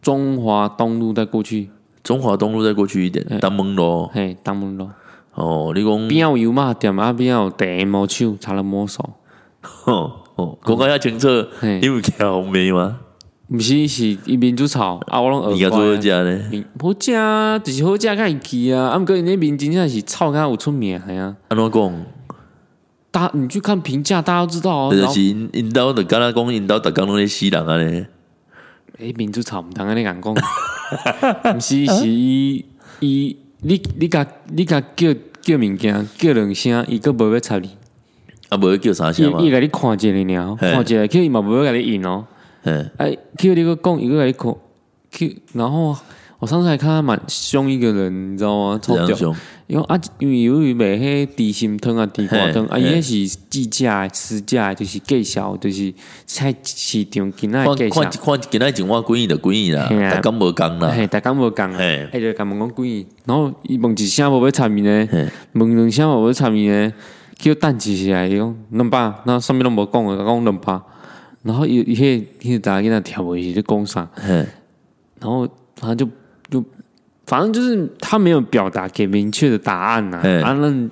[0.00, 1.68] 中华东路再过去，
[2.04, 4.08] 中华东路再过去一点，东门路。
[4.12, 4.88] 嘿，东门路。
[5.34, 9.14] 哦，你讲边有油嘛店啊，边有茶毛手，查了魔手，
[9.86, 11.26] 哦哦，讲较清楚，
[11.58, 11.80] 嘿。
[11.80, 13.00] 你有听红梅吗？
[13.52, 16.40] 毋是是伊民主草啊，我拢你家做好食呢？
[16.50, 21.36] 面好食啊，就是好食较会记啊，啊，毋过因那面真正是臭甲有出名系啊。
[21.48, 22.04] 安怎讲？
[23.10, 24.94] 大你去看评价，大家都知道啊。
[24.94, 28.06] 然后就是因因兜就敢若讲因兜逐工拢咧死人安尼，
[28.98, 30.32] 诶，民主草毋通安尼讲讲，
[31.54, 32.64] 毋是是伊
[33.00, 35.12] 伊你你甲你甲叫
[35.42, 37.68] 叫物件叫两声，伊个无要插你，
[38.48, 39.50] 啊无要叫啥声嘛伊？
[39.50, 42.24] 甲你看一下尔，嘿看一下，叫伊嘛无要甲你应哦。
[42.62, 44.56] 嘿，哎，叫你个讲，一个来讲，
[45.10, 45.96] 去，然后
[46.38, 48.80] 我上次还看他蛮凶一个人，你知道吗？
[48.82, 49.34] 超凶，
[49.66, 55.92] 因为啊，因为由于卖迄地心汤啊、地瓜汤啊，伊迄是计价的、私价的，就是计销，就是
[56.26, 60.14] 菜市场今仔看计销看，看今仔情况几亿就几亿啦，嘿啊。
[60.16, 62.08] 逐工无共啦，嘿，大家无共，嘿。
[62.12, 66.92] 哎，就甲问讲几，然后伊问一声无要参面呢嘿，问两声无要参面呢，
[67.36, 70.80] 叫等一下，伊讲两百，那上面拢无讲的，讲两百，
[71.42, 74.08] 然后伊伊迄迄大家囡仔跳回去就攻上？
[75.20, 76.06] 然后他就
[76.50, 76.62] 就
[77.26, 80.90] 反正就是他没有表达给明确的答案呐、嘿啊，让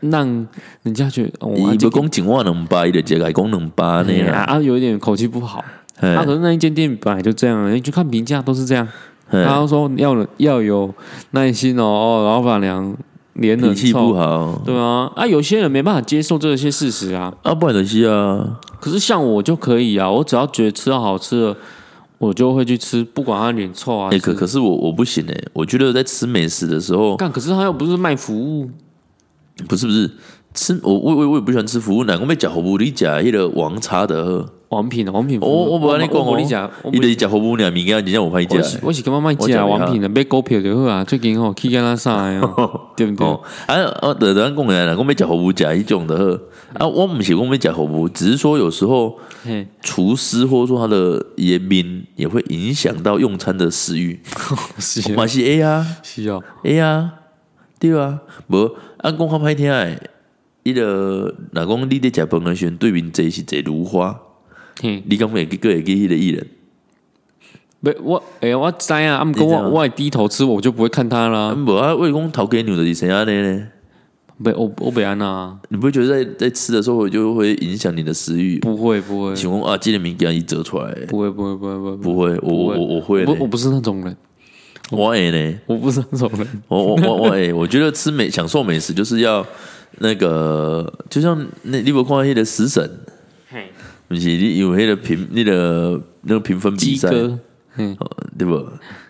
[0.00, 0.48] 让
[0.82, 5.64] 人家觉得哦，啊伊这个要讲情话两百，伊就直接讲两百安尼啦，嘿啊啊，有一点口气不好。
[5.98, 8.86] 他啊，可是那一间店本来就这样，你去看评价都是这样。
[9.28, 10.94] 嘿他说要要有
[11.30, 12.94] 耐心哦，哦，老板娘
[13.38, 17.32] 脸很脾气不臭，好，对啊，啊，有些人没办法接受这些事实啊。
[17.42, 21.56] 啊，不然的是啊，可是像我就可以啊，我只要觉得吃到好吃的，
[22.18, 24.08] 我就会去吃，不管他脸臭啊。
[24.10, 28.70] 哎，可可是我我不行哎，我觉得在吃美食的时候，干，可是他又不是卖服务，
[29.68, 30.10] 不是不是
[30.56, 36.24] 吃我我我我也不喜欢吃服务奶，我要食服务，你食迄个王茶的，王品王品我我无安尼讲哦。
[36.32, 38.78] 我你讲，我伊就是食服务尔物件，真正有歹我是食。
[38.82, 41.04] 我是感觉卖我讲食王品的，买股票就好啊。
[41.04, 42.40] 最近吼去干那啥呀，
[42.96, 43.26] 对不对？
[43.26, 46.84] 哦，啊啊，对咱讲来啦，我要食服务食迄种的好。
[46.84, 54.18] 啊，我毋是讲要食服务，只是说有时候嘿，厨师或者说他的颜面也会影响到用餐的食欲，
[54.80, 55.86] 是嘛是 A 啊。
[56.02, 57.12] 是哦，A 啊，
[57.78, 60.00] 对啊，无按讲较歹听诶，
[60.66, 64.18] 伊个若讲你伫食饭诶时阵，对面坐是坐如花，
[64.82, 66.46] 嘿，你敢会记个会记迄个艺人？
[67.80, 69.62] 不，我哎，我知啊，啊，毋过你知道？
[69.62, 71.54] 我我会低头吃，我就不会看他啊，啦。
[71.54, 73.68] 无啊，为讲头家牛就是怎样的呢？
[74.42, 78.58] 不，我我不安啊，你不会觉得在在吃的时候就会影响你的食欲？
[78.58, 79.36] 不会不会。
[79.36, 81.96] 请问啊，这个物件伊折出来的，不会不会不会不会。
[81.96, 83.30] 不会，我我我我会呢。
[83.30, 84.16] 我我不是那种人，
[84.90, 86.46] 我会呢，我不是那种人。
[86.66, 89.46] 我我我我哎，我觉得吃美享受美食就是要
[89.98, 92.90] 那个，就像那你有看那个食神，
[93.48, 93.70] 嘿，
[94.08, 97.08] 不是你有迄个评那个那个评分比赛，
[97.76, 97.96] 嗯，
[98.38, 98.66] 对不？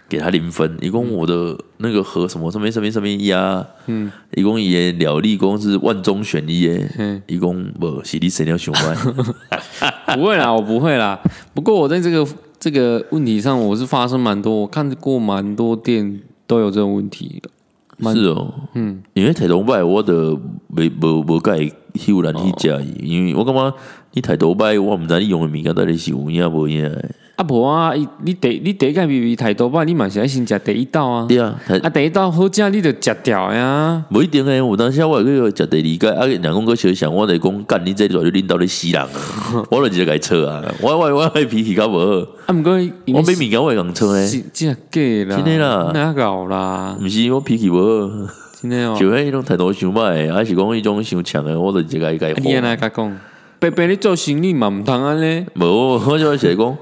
[0.08, 11.20] 给他零分，一共我的那个和什么上面上面上面呀，嗯，一共也了立功是万中选一耶，嗯，一共不是你谁要选歪，不会啦，我不会啦。
[11.52, 12.24] 不过我在这个
[12.60, 17.50] 这个问题上，我是发生蛮多，我看过蛮多店都有这种问题的。
[17.98, 20.36] 蛮是哦，嗯，因为台东摆我的
[20.68, 21.72] 没无无介
[22.06, 23.74] 有人去食伊，因为我感觉
[24.12, 31.26] 你台东摆我毋知你用的物件到底是有影无影的，啊无啊，伊你第你第一间秘密太多吧，你嘛是爱先食第一道啊。
[31.28, 34.02] 对啊，台啊，第一道好食，你就食掉呀。
[34.08, 39.08] 无一定诶，有当时我会去食第二届，啊，人讲个小想，我就讲干你这就领导你死人啊，
[39.70, 41.98] 我就直接甲伊错啊，我我我脾气较无。
[41.98, 45.90] 好，啊，毋过我买物件我会讲错诶，是真假啦，真诶啦。
[45.92, 48.08] 哪搞啦，毋是我脾气无。
[48.08, 48.96] 好，真诶哦。
[48.98, 52.72] 就迄种态度想歹，还是讲迄种想强诶，我就直接甲伊甲伊啊你安。
[52.72, 53.18] 尼甲讲，
[53.58, 55.66] 白白你做生意嘛毋通安尼，无，
[56.08, 56.76] 我就写讲，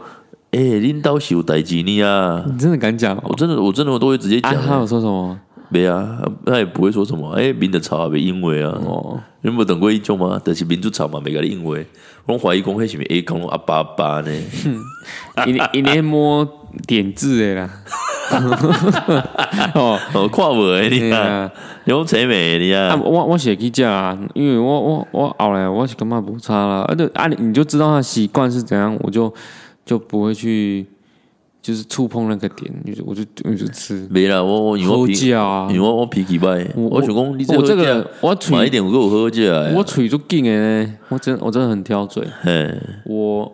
[0.54, 3.22] 诶，领导是有代志呢啊，你真的敢讲哦？
[3.24, 5.36] 我真的我真的我都会直接啊，讲他有说什么？
[5.68, 10.40] 没啊，他也不会说什么，哎、民的吵也没因为啊，哦，你有没有等过一种吗？
[10.44, 11.84] 但是民主吵嘛，没甲你因为，
[12.26, 14.30] 我怀疑讲迄是咪 A 讲阿爸阿爸呢？
[15.46, 16.48] 一一年摸
[16.86, 17.70] 点字的啦。
[19.74, 21.50] 哦，哦，看无诶，你啊，对啊，
[21.84, 29.32] 你讲陈美你啊，啊，我我写去食啊，因为我我我后来我是感觉无差啦，而且啊，你你就知道他习惯是怎样，我就
[29.84, 30.86] 就不会去
[31.62, 35.80] 就是触碰那个点，就我就我就吃没啦，我我因为我喝脾，啊因为。
[35.80, 43.50] 我我脾气歹，我我想讲你我这个个我慢嘴一点，我给我喝价诶，我嘴就硬的呢，我真我真的很挑嘴，嘿，我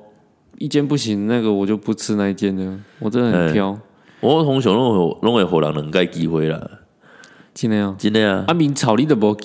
[0.58, 3.78] 一间不行，那个我就不吃那一间的，我真的很挑，
[4.20, 6.70] 我通常拢会拢会互人两届机会啦，
[7.54, 7.94] 真的啊。
[7.98, 8.44] 真的啊。
[8.48, 9.36] 啊，明炒你都无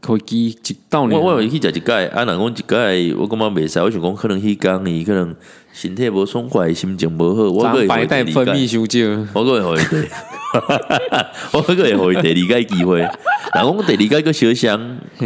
[0.00, 1.32] 可以记一道呢我。
[1.34, 5.34] 我有去食一届，啊，人讲一届，我感觉袂使，我想讲可能迄工伊可能
[5.74, 10.08] 身体无爽快，心情无好，我长个白带分泌伤少，我个会互伊第，
[11.52, 13.00] 我个会互伊第二届机会。
[13.00, 13.10] 人
[13.52, 14.80] 讲第二届个小香，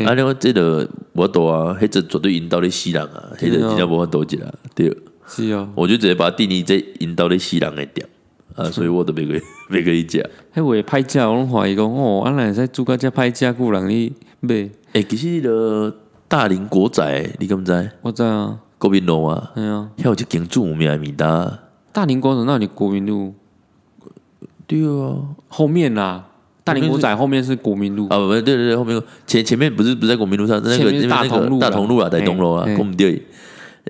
[0.06, 5.68] 啊，你讲这个无多啊，迄只绝对引导你死人啊，迄个真正无法度一啦，对，是啊。
[5.74, 8.08] 我就直接把它定义在引导你死人的点
[8.56, 9.38] 啊，所以我都袂个
[9.70, 10.30] 袂个伊食。
[10.54, 14.70] 迄位歹食，我拢怀疑讲，哦，啊，咱会使煮到遮歹食，故人咧买。
[14.94, 15.94] 诶，其实迄个
[16.26, 17.90] 大林国仔，你敢知？
[18.00, 21.58] 我知啊，国民路啊，哎呀，还有一间著名的面搭。
[21.92, 23.34] 大宁广场那里国民路？
[24.66, 25.16] 对啊，
[25.48, 26.26] 后面啦，
[26.62, 33.26] 大宁古仔后面是国民路，啊不不，对对对，后面前前面不是不是在国民路上，那个前面是那边那个大同路啦大同路啊，大东路啊，讲唔对，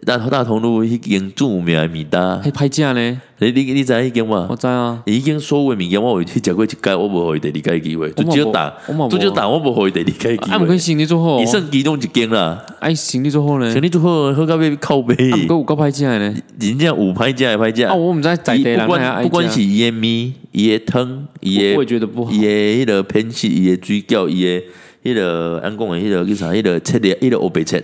[0.05, 4.57] 大大同路迄间著名的面搭，迄歹食呢，你你你知迄间嘛我？
[4.57, 5.03] 知啊。
[5.07, 10.79] 已经所有的物件我有去食过一届，我无互伊第二届机会，就少打我嘛，无就少打，我无互伊第二届机啊，毋过会。
[10.79, 16.37] 生理做好伊，算其中一间啦，哎，生理做好呢，像你做好好到要靠背，啊，毋过有够歹食的呢。
[16.61, 22.41] 人家有歹食的歹食啊，，我毋知在地伊不管不管食是伊的面、伊的汤、伊的我我也觉得不好伊。
[22.41, 24.63] 的迄个偏食、伊的水饺、伊的
[25.05, 26.53] 迄个安讲的迄个叫啥？
[26.53, 27.83] 迄个切料、迄个乌白切、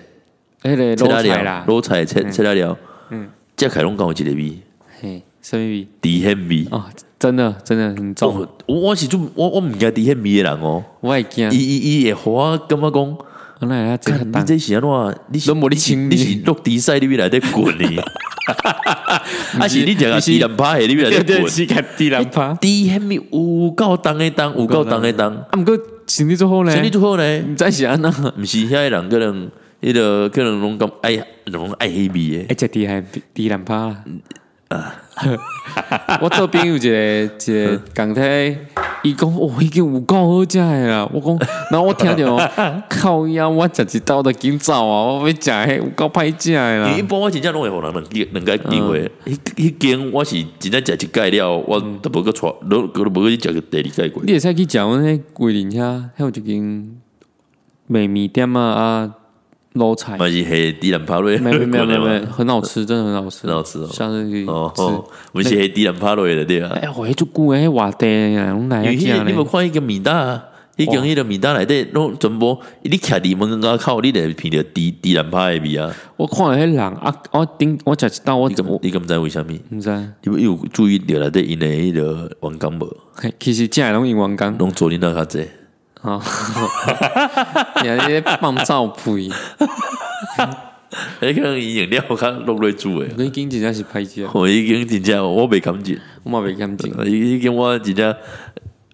[0.64, 2.77] 迄个切料、卤菜啦，卤菜切切料，
[3.11, 4.59] 嗯，这凯拢讲有一个味，
[5.00, 5.87] 嘿，什么味？
[6.00, 6.66] 低咸味。
[6.70, 6.83] 哦，
[7.18, 11.57] 真的真的很重，哦我我是做我我毋惊低咸味的人哦，我会惊伊。
[11.59, 13.16] 伊伊会互我感觉讲，
[13.61, 13.98] 你
[14.46, 15.18] 这是安怎？
[15.31, 18.03] 你是都无你清你是落地赛，你边来在滚呢？
[19.59, 21.48] 啊是你食个低人趴下，你边来在 滚？
[21.50, 22.42] 是个地人趴。
[22.46, 25.44] 啊，低咸味有够重的重，有够重的重。
[25.59, 29.50] 毋过生理做好呢，身体最好呢，毋知是安那，毋是遐个人可能
[29.85, 32.49] 迄个可能拢讲爱拢爱迄味的。
[32.49, 34.05] 会食地人地人趴啦。
[36.20, 38.57] 我做朋友一个一个 港台，
[39.05, 41.09] 伊讲哦，已经有够好食诶啦。
[41.12, 41.38] 我讲，
[41.70, 42.51] 然后我听着
[42.88, 45.05] 靠呀，我食一道就紧走啊！
[45.20, 47.03] 我要食迄有够歹食的啦一。
[47.03, 54.23] 般我真正拢会互人两记两届机会，迄迄间我是真正食一届了，我都无个带，都都无去食个第二届过。
[54.25, 55.81] 你会使去食阮迄桂林遐，
[56.18, 56.97] 遐有一间
[57.87, 59.14] 美米店啊啊
[59.74, 64.82] 卤菜，嘛是黑低人趴落，没有没有没有没有， 很好吃，真的很好吃，很好吃哦下次可以哦，吃。
[64.82, 66.70] 哦我是黑低人趴落的对啊。
[66.80, 68.06] 哎，我迄足久诶，迄外地
[68.37, 69.44] 啊，拢来遐食因为迄个你无咧。
[69.50, 70.44] 看迄个米搭，
[70.76, 75.92] 迄间迄个米搭内底拢全部，你徛伫门口口，你就闻着低低人趴的味啊。
[76.16, 79.60] 我看了迄人啊，我顶我食一道，我你敢我你敢知为虾米？
[79.72, 79.90] 毋知。
[80.22, 82.96] 你有注意到内底因的迄个员工无？
[83.16, 85.44] 嘿其实食拢用员工，拢做恁那较济。
[86.04, 86.20] 啊，
[87.82, 89.30] 人家咧放照片，
[91.18, 93.08] 迄可能伊用料较落落煮诶。
[93.16, 96.92] 我已经真正是歹食，我已经真正我袂感觉，我嘛袂干净。
[97.06, 98.14] 已经我真正，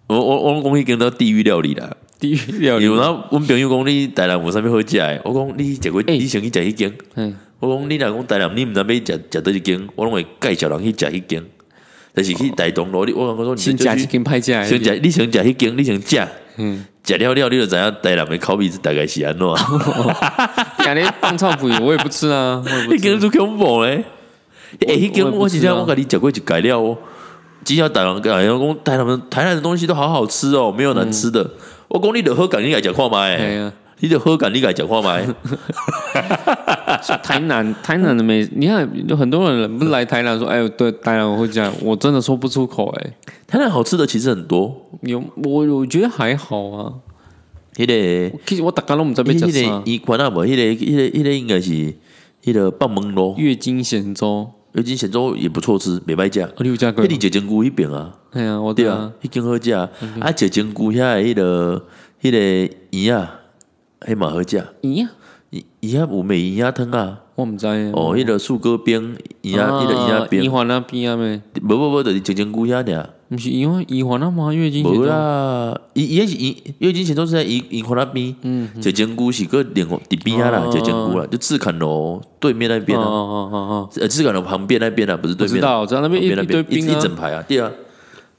[0.07, 1.91] 我我我讲迄间到地狱料理啦。
[2.21, 2.85] 地狱料理。
[2.85, 11.43] 有，然后阮朋友讲你台南有啥物好食诶，我讲你食过，欸你想去食迄间，嘿，我讲你若讲台南，你毋知要食食倒一间，我拢会介绍人去食迄间。
[12.15, 19.47] 但是去大东路，你我讲说你先食一就去根派价，先食，你先食迄间，你先食，嗯，食了了，你就知影台南的口味是大概是安怎。
[20.85, 24.05] 感觉放臭鬼我也不吃啊，我也不吃迄间就恐怖嘞！
[24.87, 26.97] 哎，迄间我之前我真正吃啊我甲你食过一改料哦。
[27.65, 31.49] 只要台南讲讲台南的台南的东西都好好吃哦，没有难吃的。
[31.89, 35.35] 我讲你著好感，你来讲看哎觅，呀，你著好感，你来讲看觅。
[37.23, 43.13] 台南台南的美，你看有很多人不是来台南说，哎，对，台南我会讲，我真的说不出口，哎，
[43.47, 46.93] 台南好吃的其实很多，有我我觉得还好啊，
[47.75, 51.71] 迄个其实我大家都不知道要迄吃啥个，伊管啊无，迄个迄个迄个应该是
[52.43, 56.41] 迄个棒门咯，月经咸粥，月经咸粥也不错吃，袂歹食。
[56.43, 57.05] 哦，你有加过？
[57.05, 57.09] 迄？
[57.09, 59.73] 里石珍菇迄边啊，哎呀，我对啊迄间好食。
[59.73, 59.89] 啊，
[60.37, 61.87] 石珍菇遐的迄个
[62.23, 63.41] 迄个圆啊，
[64.01, 64.65] 迄嘛好食。
[64.83, 65.07] 咦，
[65.51, 69.03] 伊伊遐有美圆仔汤啊，我毋知影哦，迄个树哥边
[69.43, 71.43] 圆仔，迄个圆仔啊边宜，环那边啊咩？
[71.63, 73.11] 无无无，就是石珍菇遐尔。
[73.31, 74.53] 毋是宜环宜环那吗？
[74.53, 87.71] 月经咸无粥啦，伊伊迄是伊月经前都是在宜宜环那边，嗯石珍菇是个连伫边啊啦，哦石珍菇啦，就赤坎楼对面那边啊，哦哦哦哦，呃，赤坎楼旁边那边啊，不是我对面啊，知道，我知道那边一堆冰一一整，排啊，对啊，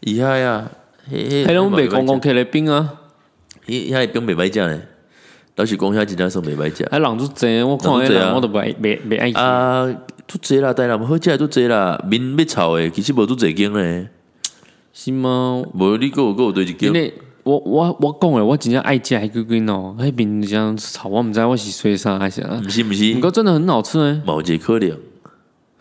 [0.01, 0.69] 伊遐呀，
[1.11, 2.93] 迄黑龙北公公公开的冰啊，
[3.67, 4.81] 伊遐冰袂歹食呢，
[5.55, 6.83] 老实讲遐真正算袂歹食。
[6.85, 9.37] 啊人足济，我看迄人我都不爱不不爱食。
[9.37, 9.85] 啊，
[10.27, 14.09] 足济啦，台南好食的拄济啦，面要臭诶其实无足济间咧，
[14.93, 15.63] 是吗？
[15.73, 24.13] 无你还有还有对一因间，为我我我讲诶，我真正爱食迄个间哦，迄边这样炒，我毋知我是水啥还是啊，毋是毋是毋，过真的很好吃诶。
[24.25, 24.97] 嘛有一个可能，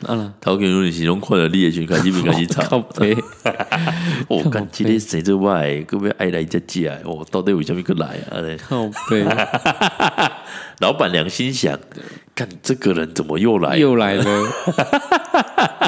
[0.07, 3.15] 啊啦，头前如是拢看到你的时候开始面开始炒， 靠背，
[4.29, 8.41] 哦，干即个生这歹，个要爱来才食的，哦，到底为什么个来啊？
[8.67, 9.23] 靠背，
[10.81, 11.79] 老板娘心想，
[12.35, 13.77] 看这个人怎么又来？
[13.77, 14.25] 又来了。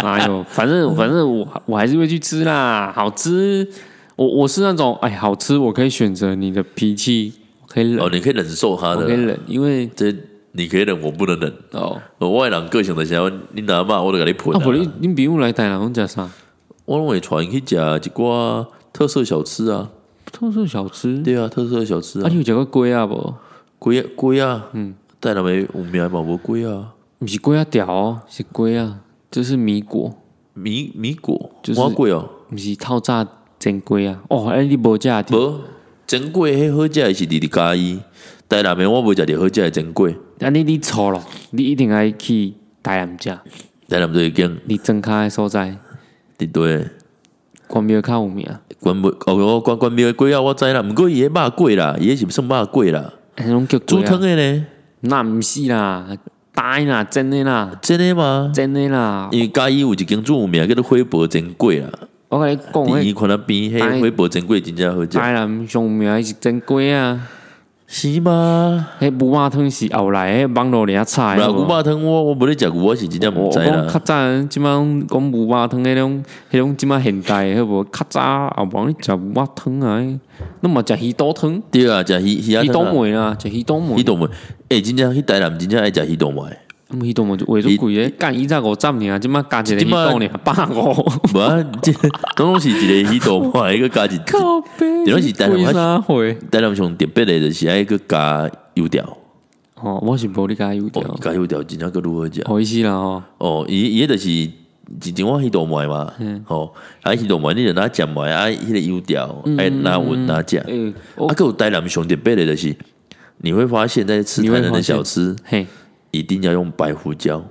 [0.02, 0.42] 哪有？
[0.44, 3.66] 反正反正我我还是会去吃啦，好吃。
[4.16, 7.32] 我我是那种哎，好吃我可以选择你的脾气，
[7.66, 10.14] 可以忍，哦，你可以忍受他的，我可以忍，因为这
[10.52, 11.52] 你可以忍，我不能忍。
[11.72, 14.92] 哦，哦我的人个性就是讲，你哪骂我都给你喷啊，不你啊！
[15.00, 16.28] 你比如来台南，侬食啥？
[16.84, 19.90] 我拢会传去食一寡特色小吃啊，
[20.30, 21.18] 特色小吃。
[21.22, 23.34] 对啊，特色小吃啊，啊你，有食过龟啊无？
[23.78, 30.14] 龟啊龟啊，嗯，台南的有名嘛无龟啊，不是龟啊条哦，是龟啊，就是米果，
[30.52, 33.26] 米米果，就是蛙粿哦，不是透炸
[33.58, 34.20] 煎龟啊。
[34.28, 35.24] 哦，哎，你无食的？
[35.30, 35.60] 无
[36.06, 37.98] 珍粿迄好食的是伫伫嘉义，
[38.52, 43.30] 台南面我无食着好食的珍粿，啊，你你错咯，你一定爱去台南食，
[43.88, 45.74] 台南这一间你真卡的所在，
[46.36, 46.86] 伫对。
[47.66, 48.46] 关庙较有名。
[48.78, 54.08] 关庙哦，关关庙的粿啊，我知啦，毋过伊迄肉粿啦，伊迄是算肉粿啦，迄种叫煮龟啊？
[54.10, 54.66] 汤的呢，
[55.00, 56.06] 那毋是啦，
[56.54, 58.52] 大的啦，真的啦，真的吗？
[58.54, 59.30] 真的啦。
[59.32, 61.88] 因为嘉义有一间最有名叫做辉伯珍粿啦，
[62.28, 67.18] 我跟你讲，第一迄看那边迄辉伯珍粿真正好食，台南上有名的是真龟啊。
[67.94, 68.88] 是吗？
[68.98, 71.46] 迄牛肉汤是后来迄网络里遐炒的。
[71.46, 73.98] 牛肉汤我我无咧食过，我是真正我毋知讲较。
[73.98, 80.18] 早即摆讲牛肉汤迄种迄种即满现代的，迄无较早后无你食牛肉汤啊，
[80.60, 84.30] 那么食鱼肚汤、对啊，食鱼鱼鱼肚糜啊，糜啦，食鱼肚糜鱼，肚糜，
[84.70, 86.48] 诶，真正迄台南真正爱食鱼肚糜，
[86.92, 90.92] 咁鱼肚糜就为咗贵诶，干伊才五十年，即摆加一个鱼即摆肚尔百五，
[91.34, 91.90] 无啊，这
[92.36, 96.22] 拢拢是一个鱼肚糜，一个加一， 靠背，对拢是台南贵啥货？
[96.50, 99.02] 台南上特别诶就是爱个加油条，
[99.80, 101.02] 哦，我是无你加油条。
[101.02, 102.44] 哦，，加油条真正个如何食？
[102.46, 104.50] 好意思啦哦，哦，伊伊迄就是
[105.00, 106.12] 之前我鱼肚糜嘛，
[106.44, 110.58] 吼，啊鱼肚糜你就拿食糜啊，迄个油条爱拿稳拿食。
[110.58, 112.76] 诶，啊，我还有台南上特别的就是，
[113.38, 115.66] 你会发现在吃台南的小吃，嘿，
[116.12, 117.42] 一定要用白胡椒、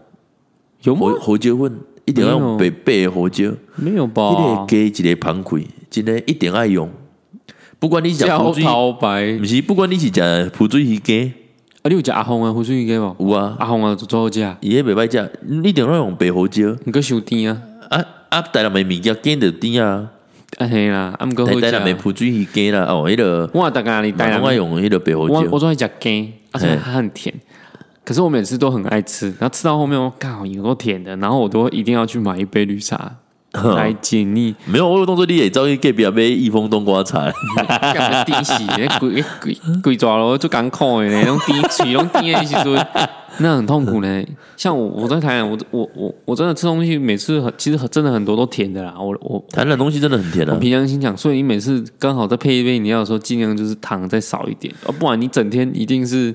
[0.84, 1.20] 有吗胡？
[1.20, 4.66] 胡椒粉，一定要用白白的胡椒，没有一个吧？
[4.68, 5.58] 加一个芳开，
[5.90, 6.90] 真的一定爱用。
[7.80, 8.64] 不管你是食焦浮水，
[9.02, 11.34] 白，不是不管你是食浮水鱼羹，
[11.82, 13.16] 啊，你有食阿红啊，湖水鱼鸡无？
[13.20, 16.78] 有啊，阿红啊，就最好食，伊迄袂歹食，你一定要用白胡椒。
[16.86, 20.08] 毋过伤甜啊，啊啊，台南的物件见着甜啊，
[20.60, 21.96] 啊嘿啦，啊毋过好台台南的食。
[21.98, 27.34] 浮水鱼羹啦，哦，迄个我大概你台南台南爱用迄个白胡我我椒，都会讲干，而且它很甜。
[28.04, 33.12] 可是我每次都很爱吃，然后吃到后面我靠有够甜的，然后我都一定要去买一杯绿茶
[33.76, 34.56] 来解腻。
[34.66, 37.32] 没有，我有动作你会走去隔壁买益丰冬瓜茶。
[37.94, 38.54] 干嘛低死？
[38.66, 42.88] 那 鬼鬼鬼抓了就赶苦的那种低嘴拢低的时阵，
[43.40, 44.24] 那很痛苦呢。
[44.58, 48.96] 像我我在台南，我我我我真的吃东西，每次很其实很真的很多都甜的啦。
[48.98, 56.34] 我我台南的东西真的很甜啊，我平常心讲，所以你每次刚好再配一杯饮料的时候，尽量就是糖再少一点，哦，不然你整天一定是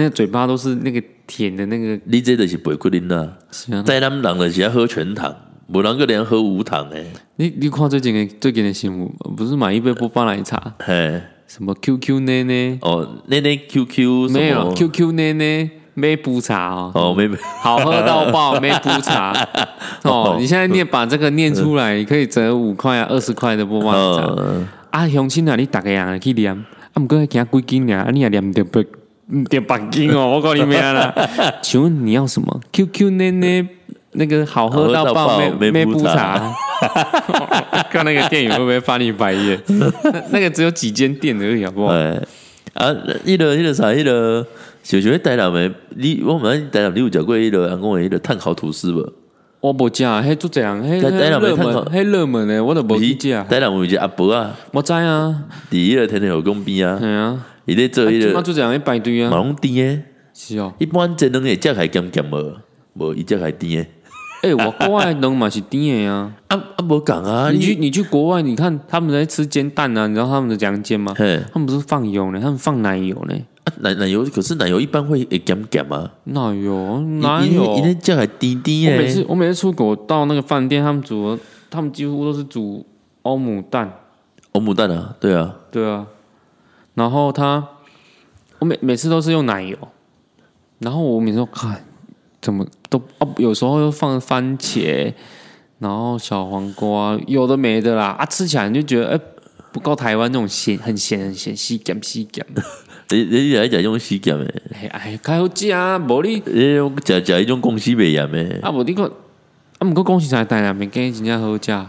[0.00, 3.36] 那个嘴巴都是那个甜的那个，你这就是白骨啉啦。
[3.50, 5.34] 是啊在咱人就是要喝全糖，
[5.66, 7.04] 无人个连喝无糖诶。
[7.36, 19.34] 你你看最近的最近的新闻，不是买一杯波霸奶茶，嘿，什么 QQ 奶奶哦，奶奶 QQ 什没有？QQ 奶奶没补茶哦，哦，没没，好喝到爆， 没补茶
[20.04, 20.38] 哦。
[20.40, 24.34] 你现在念把这个念出来，你可以折五块啊、二十块的波霸奶茶。
[24.38, 28.82] 嗯，啊，乡亲啊，你大个人去念，啊，毋过惊几斤俩，啊，你也念唔着白，
[29.32, 31.12] 唔着白斤哦， 我告你咩啦？
[31.62, 33.66] 请问你要什么？QQ 奶奶
[34.12, 37.82] 那个好喝到爆，好喝到爆没没补没补茶茶。
[37.90, 39.60] 看那个电影会不会翻你白眼？
[39.68, 41.92] 那那个只有几间店而已，好不好？
[41.92, 42.20] 哎，
[42.74, 42.88] 啊，
[43.24, 44.44] 迄个迄个啥，迄个
[44.82, 49.12] 小学台南的，你我们台南你有食过迄个人讲的迄个碳烤吐司无？
[49.60, 51.54] 我无食，迄做这样，迄热门，
[51.92, 53.30] 迄热门的我都无去食。
[53.48, 55.34] 台南有一个阿伯啊，我知啊，
[55.70, 60.02] 伫迄个天天后宫边啊，系啊，伊咧做迄个即马做这样一排队啊，马龙甜诶。
[60.34, 60.72] 是哦。
[60.78, 62.56] 一般真两个只还咸咸无，
[62.94, 63.90] 无伊只还甜诶。
[64.42, 66.32] 诶，我国外的人嘛是甜的啊。
[66.48, 71.14] 啊啊，无讲啊，你去你去国外，你看他们在吃煎蛋啊，你知道他们的怎样煎吗？
[71.16, 73.34] 他们不是放油呢，他们放奶油呢。
[73.64, 77.76] 啊奶奶油，可是奶油一般会会咸咸啊，奶油哪伊有？
[77.76, 79.26] 伊咧食还甜甜诶我每次。
[79.28, 82.84] 我每次出国到那个饭店，他们煮的，他们几乎都是煮
[83.22, 83.92] 欧姆蛋，
[84.52, 86.06] 欧姆蛋啊，对啊，对啊。
[86.94, 87.66] 然后他，
[88.58, 89.76] 我每每次都是用奶油，
[90.78, 91.84] 然后我每次都看
[92.40, 95.12] 怎么都啊，有时候又放番茄，
[95.78, 98.08] 然后小黄瓜，有的没的啦。
[98.18, 99.20] 啊，吃起来你就觉得哎、
[99.72, 102.46] 不够台湾那种咸，很咸很咸，细咸细咸。
[103.12, 106.34] 你你来食种死咸诶，哎哎，较好食啊，无你。
[106.46, 106.62] 你
[107.04, 109.04] 食食迄种公司袂盐诶，啊无你个
[109.78, 111.86] 啊，毋过公司在，台南面鸡真正好食，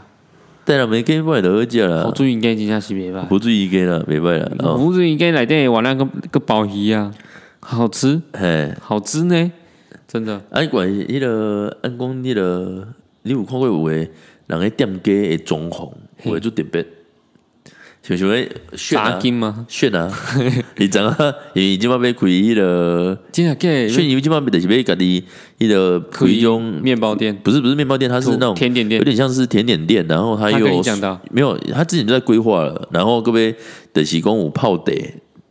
[0.65, 2.03] 台南没鸡本来就好食啦。
[2.05, 3.25] 我，注意鸡真正是袂歹。
[3.25, 7.11] 不注意鸡啦，袂歹啦，哦，不注意鸡内底玩那个个鲍鱼啊，
[7.59, 9.51] 好吃，嘿，好吃呢，
[10.07, 10.39] 真的。
[10.51, 12.87] 啊，管迄个按讲迄个，
[13.23, 14.09] 你有看过有诶
[14.47, 15.91] 人咧店家诶装潢，
[16.23, 16.85] 有诶做特别，
[18.03, 19.65] 像像迄炫炸啊金吗？
[19.69, 20.11] 炫啊，
[20.77, 21.15] 你知影？
[21.53, 25.23] 伊即摆要开迄个真的假炫，伊即摆就是要家己
[25.59, 31.55] 迄个开一种，面包店，不是不是面包店，它是那种甜点店有点像是甜点店，然后它他有跟你讲到没有？
[31.73, 33.55] 他之前就在规划了，然后各位
[33.93, 34.83] 的是讲有泡茶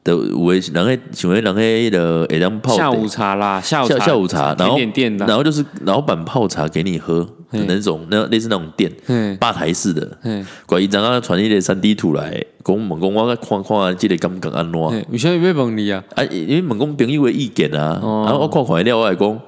[0.02, 10.18] 的，有诶人诶想诶人诶迄个会当泡下午茶啦，下午下茶下午茶，然后甜点店的，然后就是老板泡茶给你喝的那种，那类似那种店，嗯吧台式的。
[10.22, 14.80] 嗯怪伊阵啊传一个三 D 图来，讲问讲我看看即个感觉安怎？
[14.80, 16.02] 嗯，为什么要问你啊？
[16.14, 19.40] 啊，因为问讲朋友的意见啊，哦然后我看看了，我来讲，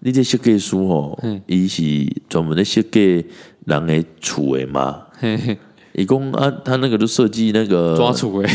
[0.00, 1.82] 你这设计师吼嗯，伊是
[2.28, 3.24] 专门咧设计
[3.64, 5.02] 人的厝的嘛。
[5.18, 5.58] 嘿嘿，
[5.96, 8.50] 伊讲啊，他那个就设计那个抓，出 诶，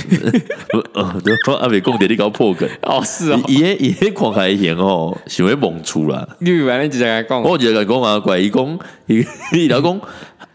[0.93, 2.69] 呃，对啊，未讲着你搞破梗。
[2.83, 6.27] 哦是哦，伊伊迄伊迄看起来型吼，想要蒙厝啦。
[6.39, 9.25] 你以为你直接来讲，我直接讲啊，怪伊讲，伊
[9.57, 9.99] 伊老公，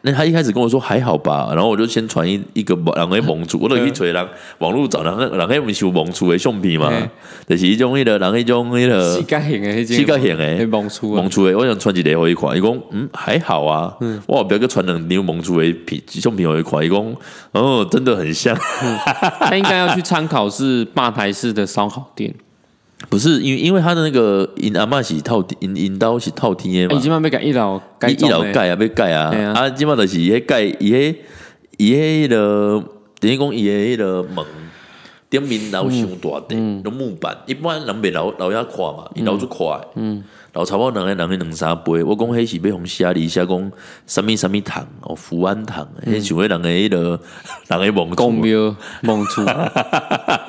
[0.02, 4.28] 那他一开始跟我说还好吧，然后我就先传一一个人的蒙厝，我就去找人
[4.58, 7.08] 网络找人，人迄毋是有蒙厝的相片嘛嘿，
[7.48, 8.80] 就是迄种迄个人迄种迄
[9.14, 17.16] 膝个盖型的，膝盖型的，蒙厝啊，蒙厝的，我想传一个互伊看，伊讲嗯还好啊，我不要个传两张蒙厝的片相片互伊看，伊讲
[17.52, 18.56] 哦真的很像，
[19.40, 22.32] 他应该要去参考是吧台式的烧烤店，
[23.10, 26.98] 不是因为因为他的那个因阿嬷是套因因刀是套天的嘛。
[26.98, 27.08] 伊即。
[27.10, 29.30] 摆要甲一楼改伊伊老装盖啊，要盖啊。
[29.30, 31.16] 嘿啊，啊，即码就是伊迄盖，伊迄
[31.76, 32.82] 伊迄个，
[33.20, 34.44] 等于讲伊的迄个门
[35.28, 40.22] 顶面留伤大嗯地，用木板，一般人袂留留遐宽嘛，伊留出快，嗯，
[40.52, 43.72] 老差不多人诶人诶两三杯，我讲迄是要互写里写讲
[44.06, 47.20] 什物什物糖哦，福安糖，迄想要人诶迄个
[47.68, 49.44] 人诶梦厝，公庙蒙厝，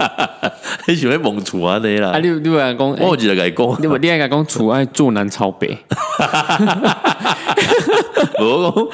[0.88, 2.12] 迄想要蒙厝安尼啦。
[2.12, 5.78] 啊，，你你话讲，我有一个甲伊讲，你不你爱讲厝爱坐南朝北，
[8.40, 8.90] 我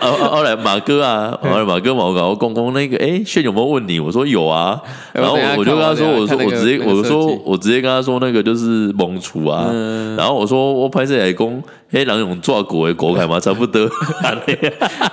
[0.00, 3.98] 讲，后后后来马哥啊，后来马哥嘛，我讲我公公那个，哎，炫有没有问你？
[4.00, 4.80] 我说有啊，
[5.12, 9.70] 哎然后我就跟他说，我说我直接我说我直接跟他说那个就是蒙厨啊，
[10.16, 13.82] 然后我说我拍摄来讲，黑狼勇抓狗的狗海嘛，差不多，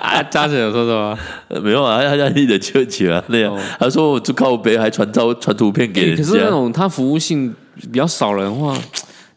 [0.01, 1.17] 啊，嘉诚有说什么？
[1.61, 7.53] 没有啊，他家立的球球啊那样哦，他说我就靠背还传照传图片给人欸可是那家，种他服务性
[7.91, 8.51] 比较少人的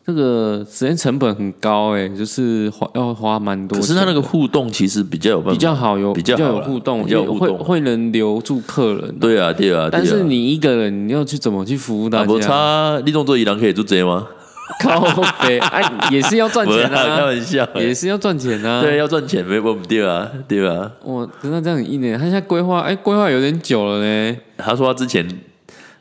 [0.04, 3.78] 话，这个时间成本很高哎、就是花要花蛮多。
[3.78, 12.46] 可是他那个互动其实比较有办法，比较好有比较有互动，比较有互会动会能留住客人。，对啊对啊，对啊但是你一个人，你要去怎么去服务大啊不家？
[12.46, 14.26] 差，你动作一人可以做这吗？
[14.80, 14.98] 靠
[15.46, 18.80] 背哎，也是要赚钱啊开啊，玩笑，也是要赚钱啊。
[18.80, 20.90] 对，，要赚钱没问题啊，对吧？
[21.04, 24.36] 哇，可是他这样很硬呢，他现在规划哎，规划有点久了呢。
[24.56, 25.28] 他说他之前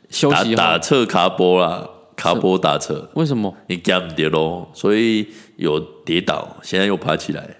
[0.08, 1.86] 休息后打打测卡波啦，
[2.24, 3.54] 卡波打车，为什么？
[3.66, 7.58] 你夹不跌咯，所以有跌倒，现在又爬起来。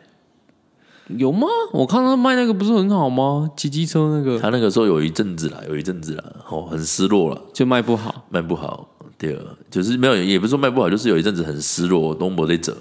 [1.09, 1.47] 有吗？
[1.73, 3.51] 我看他卖那个不是很好吗？
[3.55, 8.25] 骑机车那个他那个时候有一阵子啦，有一阵子啦，哦，很失落了，就卖不好。
[8.31, 8.89] 卖不好。
[9.19, 9.39] 对，
[9.71, 12.75] 就是没有，也不是说卖不好，就是有一阵子很失落，东博在折。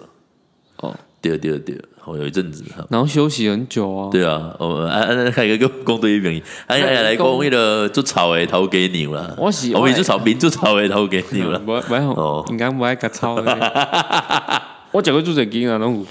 [0.77, 4.09] 哦，对对对，好，有一阵子，哈然后休息很久啊。
[4.11, 11.57] 对啊，哦，啊啊，还有一个公对原因，哎呀来讲迄个做草诶头给牛啦，我是我们做草民做草诶头给牛啦。
[11.65, 13.43] 不不好哦，应该不爱夹草的。
[14.91, 16.05] 我讲过做这经啊，拢有。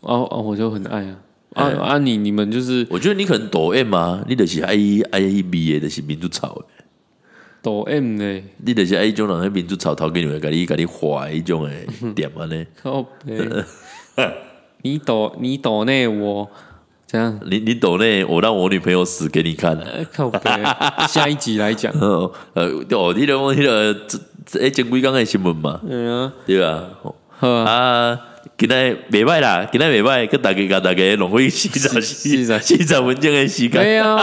[0.00, 1.16] 哦哦，我就很爱啊。
[1.54, 1.98] 啊哎啊！
[1.98, 4.74] 你你们就是我觉得你可能抖 M 啊，你就是爱
[5.10, 6.64] 爱美的，就是民族草的，
[7.60, 12.64] 抖 M 呢，你就是爱迄种人喺民族草头给你们，给你给你画迄种诶 点啊呢。
[14.82, 16.48] 你抖你抖内我
[17.06, 19.76] 这样，你你抖内，我让我女朋友死给你看。
[19.78, 20.40] 呃靠背。
[21.08, 21.92] 下一集来讲。
[22.00, 26.84] 哦，呃，哦，你个迄个这这诶前几工的新闻嘛，嗯啊，对啊，
[27.40, 28.20] 啊，啊，
[28.56, 28.72] 今日
[29.10, 33.82] 袂歹啦，今日袂歹，跟大家甲大家浪费四十四四十四十分钟的时间。
[33.82, 34.18] 没有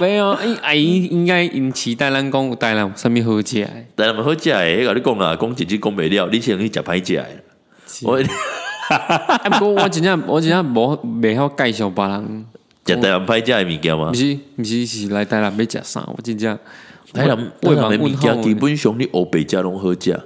[0.00, 3.70] 没有，因阿姨应该因期待咱讲有带咱有啥物好食的。
[3.94, 7.44] 但系好食诶，甲你讲啦，讲一句讲袂了，你先去食歹食诶。
[8.02, 8.18] 我
[8.88, 12.44] 啊， 不过我真正我真正无袂晓介绍别人，
[12.86, 14.14] 食台南歹食诶物件吗毋？
[14.14, 16.56] 是毋是是来台南要食啥，我真正
[17.12, 20.20] 台南台南诶物问号件基本上你欧北食拢好食，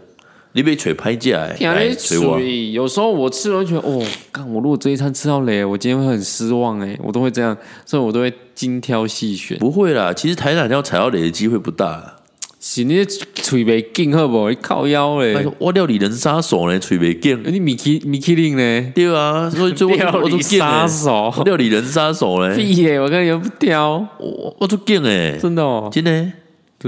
[0.52, 2.40] 你要找歹食诶，听你来找我。
[2.40, 7.56] 有时候我吃了就觉得，哦，干我如果这一餐吃到雷，我今天会很失望哎，我都会这样，
[7.86, 9.58] 所以我都会精挑细选。
[9.58, 12.14] 不会啦，其实台南要踩到雷的机会不大啦。
[12.60, 14.50] 是你嘴袂紧好无？
[14.50, 17.40] 你靠腰嘞，我料理人杀手呢，嘴袂劲。
[17.46, 18.92] 你米其米其林呢？
[18.94, 22.98] 对啊，所以所以我料我都理杀，手，料理人杀手呢，屁耶！
[23.00, 26.32] 我跟你不挑，我我都劲诶，真的哦，真的，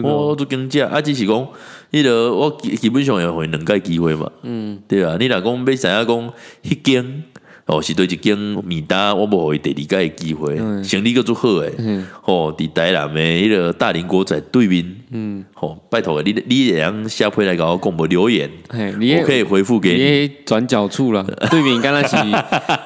[0.03, 1.49] 我我都劲食，啊，只是讲，
[1.93, 6.33] 迄个我基基本上会回两届机会嘛，嗯，对啊，你若讲要知影讲
[6.65, 7.23] 迄间。
[7.67, 11.73] 哦，是对一间米搭，我无互伊第二届的机会，生理个足好诶。
[11.79, 20.31] 嗯吼，伫台南的迄个大林国仔对面，嗯，好，拜托你你两下回来甲我讲无留言，嘿，你我可以回复给你。
[20.47, 22.17] 转角处了， 对面刚刚是，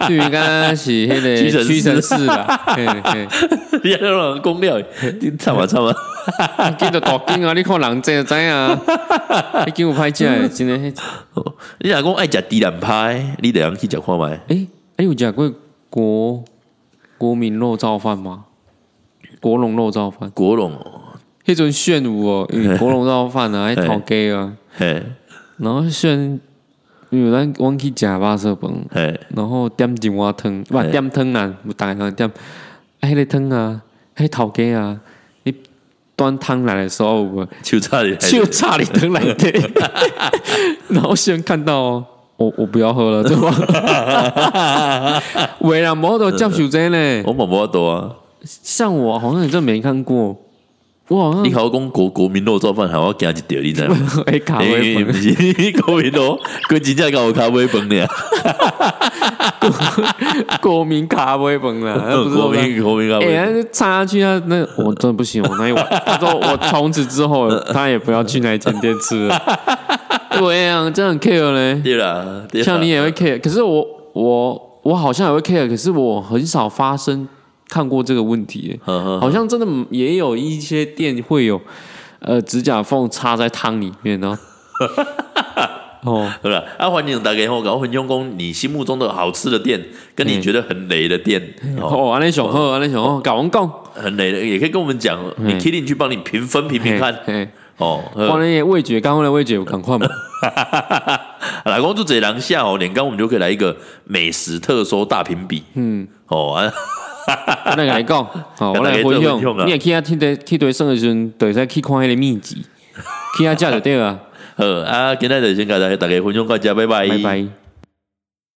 [0.09, 3.29] 对面刚刚是那个屈臣氏屈臣氏啦， 嘿嘿，
[3.83, 4.83] 你让人讲了，
[5.21, 5.93] 你唱嘛唱嘛，
[6.79, 7.53] 见到大金啊！
[7.53, 8.81] 你看人这就知啊，
[9.67, 14.25] 你见有歹食的，真的你若讲爱食猪腩排，你得让去食看觅。
[14.49, 14.67] 诶，
[14.97, 15.53] 哎，有食过
[15.91, 16.43] 国
[17.19, 18.45] 国民肉燥饭吗？
[19.41, 20.94] 国龙肉燥饭，国龙哦，
[21.47, 25.03] 迄阵炫舞哦，因为国龙肉燥饭啊，迄头家啊，嘿，
[25.59, 26.41] 然后炫，
[27.11, 32.27] 因为咱阮去食肉色饭，嘿，然后点一碗汤，不点汤啊，有大个点，
[33.01, 33.83] 啊，迄个汤啊，
[34.17, 34.99] 迄头家啊，
[35.43, 35.55] 你
[36.17, 39.71] 端汤来的时候就差点，就差里汤来的，
[40.89, 45.23] 然后先看到哦，我我不要喝了，对吧？
[45.61, 48.17] 为了摩托叫手这呢，我嘛无法度啊。
[48.43, 50.37] 像我好像也真没看过，
[51.09, 53.97] 我好像你好讲国国民肉做饭，还要加一条，你知道吗？
[54.27, 56.39] 哎咖因啡粉为不是国民肉，
[56.71, 58.05] 佮真正搞咖啡饭呢。
[60.63, 61.95] 国民咖啡粉啦，
[62.25, 69.39] 不是国民国民咖哎、啡，那插下去啊，那我真的不行，我那一碗，他说我从此之后，他也不要去那一间店吃了。
[70.39, 77.29] 对啊，这样很 care 呢，对啦，对啦像你也会 care，可是我我我好像也会 care，可是我很少发生
[77.69, 78.79] 看过这个问题。
[78.85, 81.61] 好像真的也有一些店会有
[82.21, 84.37] 呃指甲缝插在汤里面，然后
[86.05, 89.83] 哦，对 了，啊，欢迎大家我，搞混用工你心目中的好吃的店，
[90.15, 91.41] 跟你觉得很雷的店，
[91.81, 97.49] 哦，哦，安尼上好，安尼上好，搞完讲，很雷的，也可以跟我们讲，你 Kitty 去帮你评分评评看，嘿，
[97.79, 98.03] 哦。
[98.15, 100.07] 嘿我那味觉，刚刚的味觉有赶快嘛，
[101.65, 106.71] 来，公主这两下哦，连刚我们就可以来一个美食特搜大评比，嗯，哦啊，
[107.27, 108.25] 我来甲你讲，
[108.59, 109.67] 吼， 我来分享。
[109.67, 112.65] 你也去遐去对去对耍的时阵，就会使去看迄个秘籍，
[113.39, 114.19] 去遐食就对啊，
[114.57, 117.64] 好啊，今天就先甲大家大家分享到遮，拜拜，拜拜。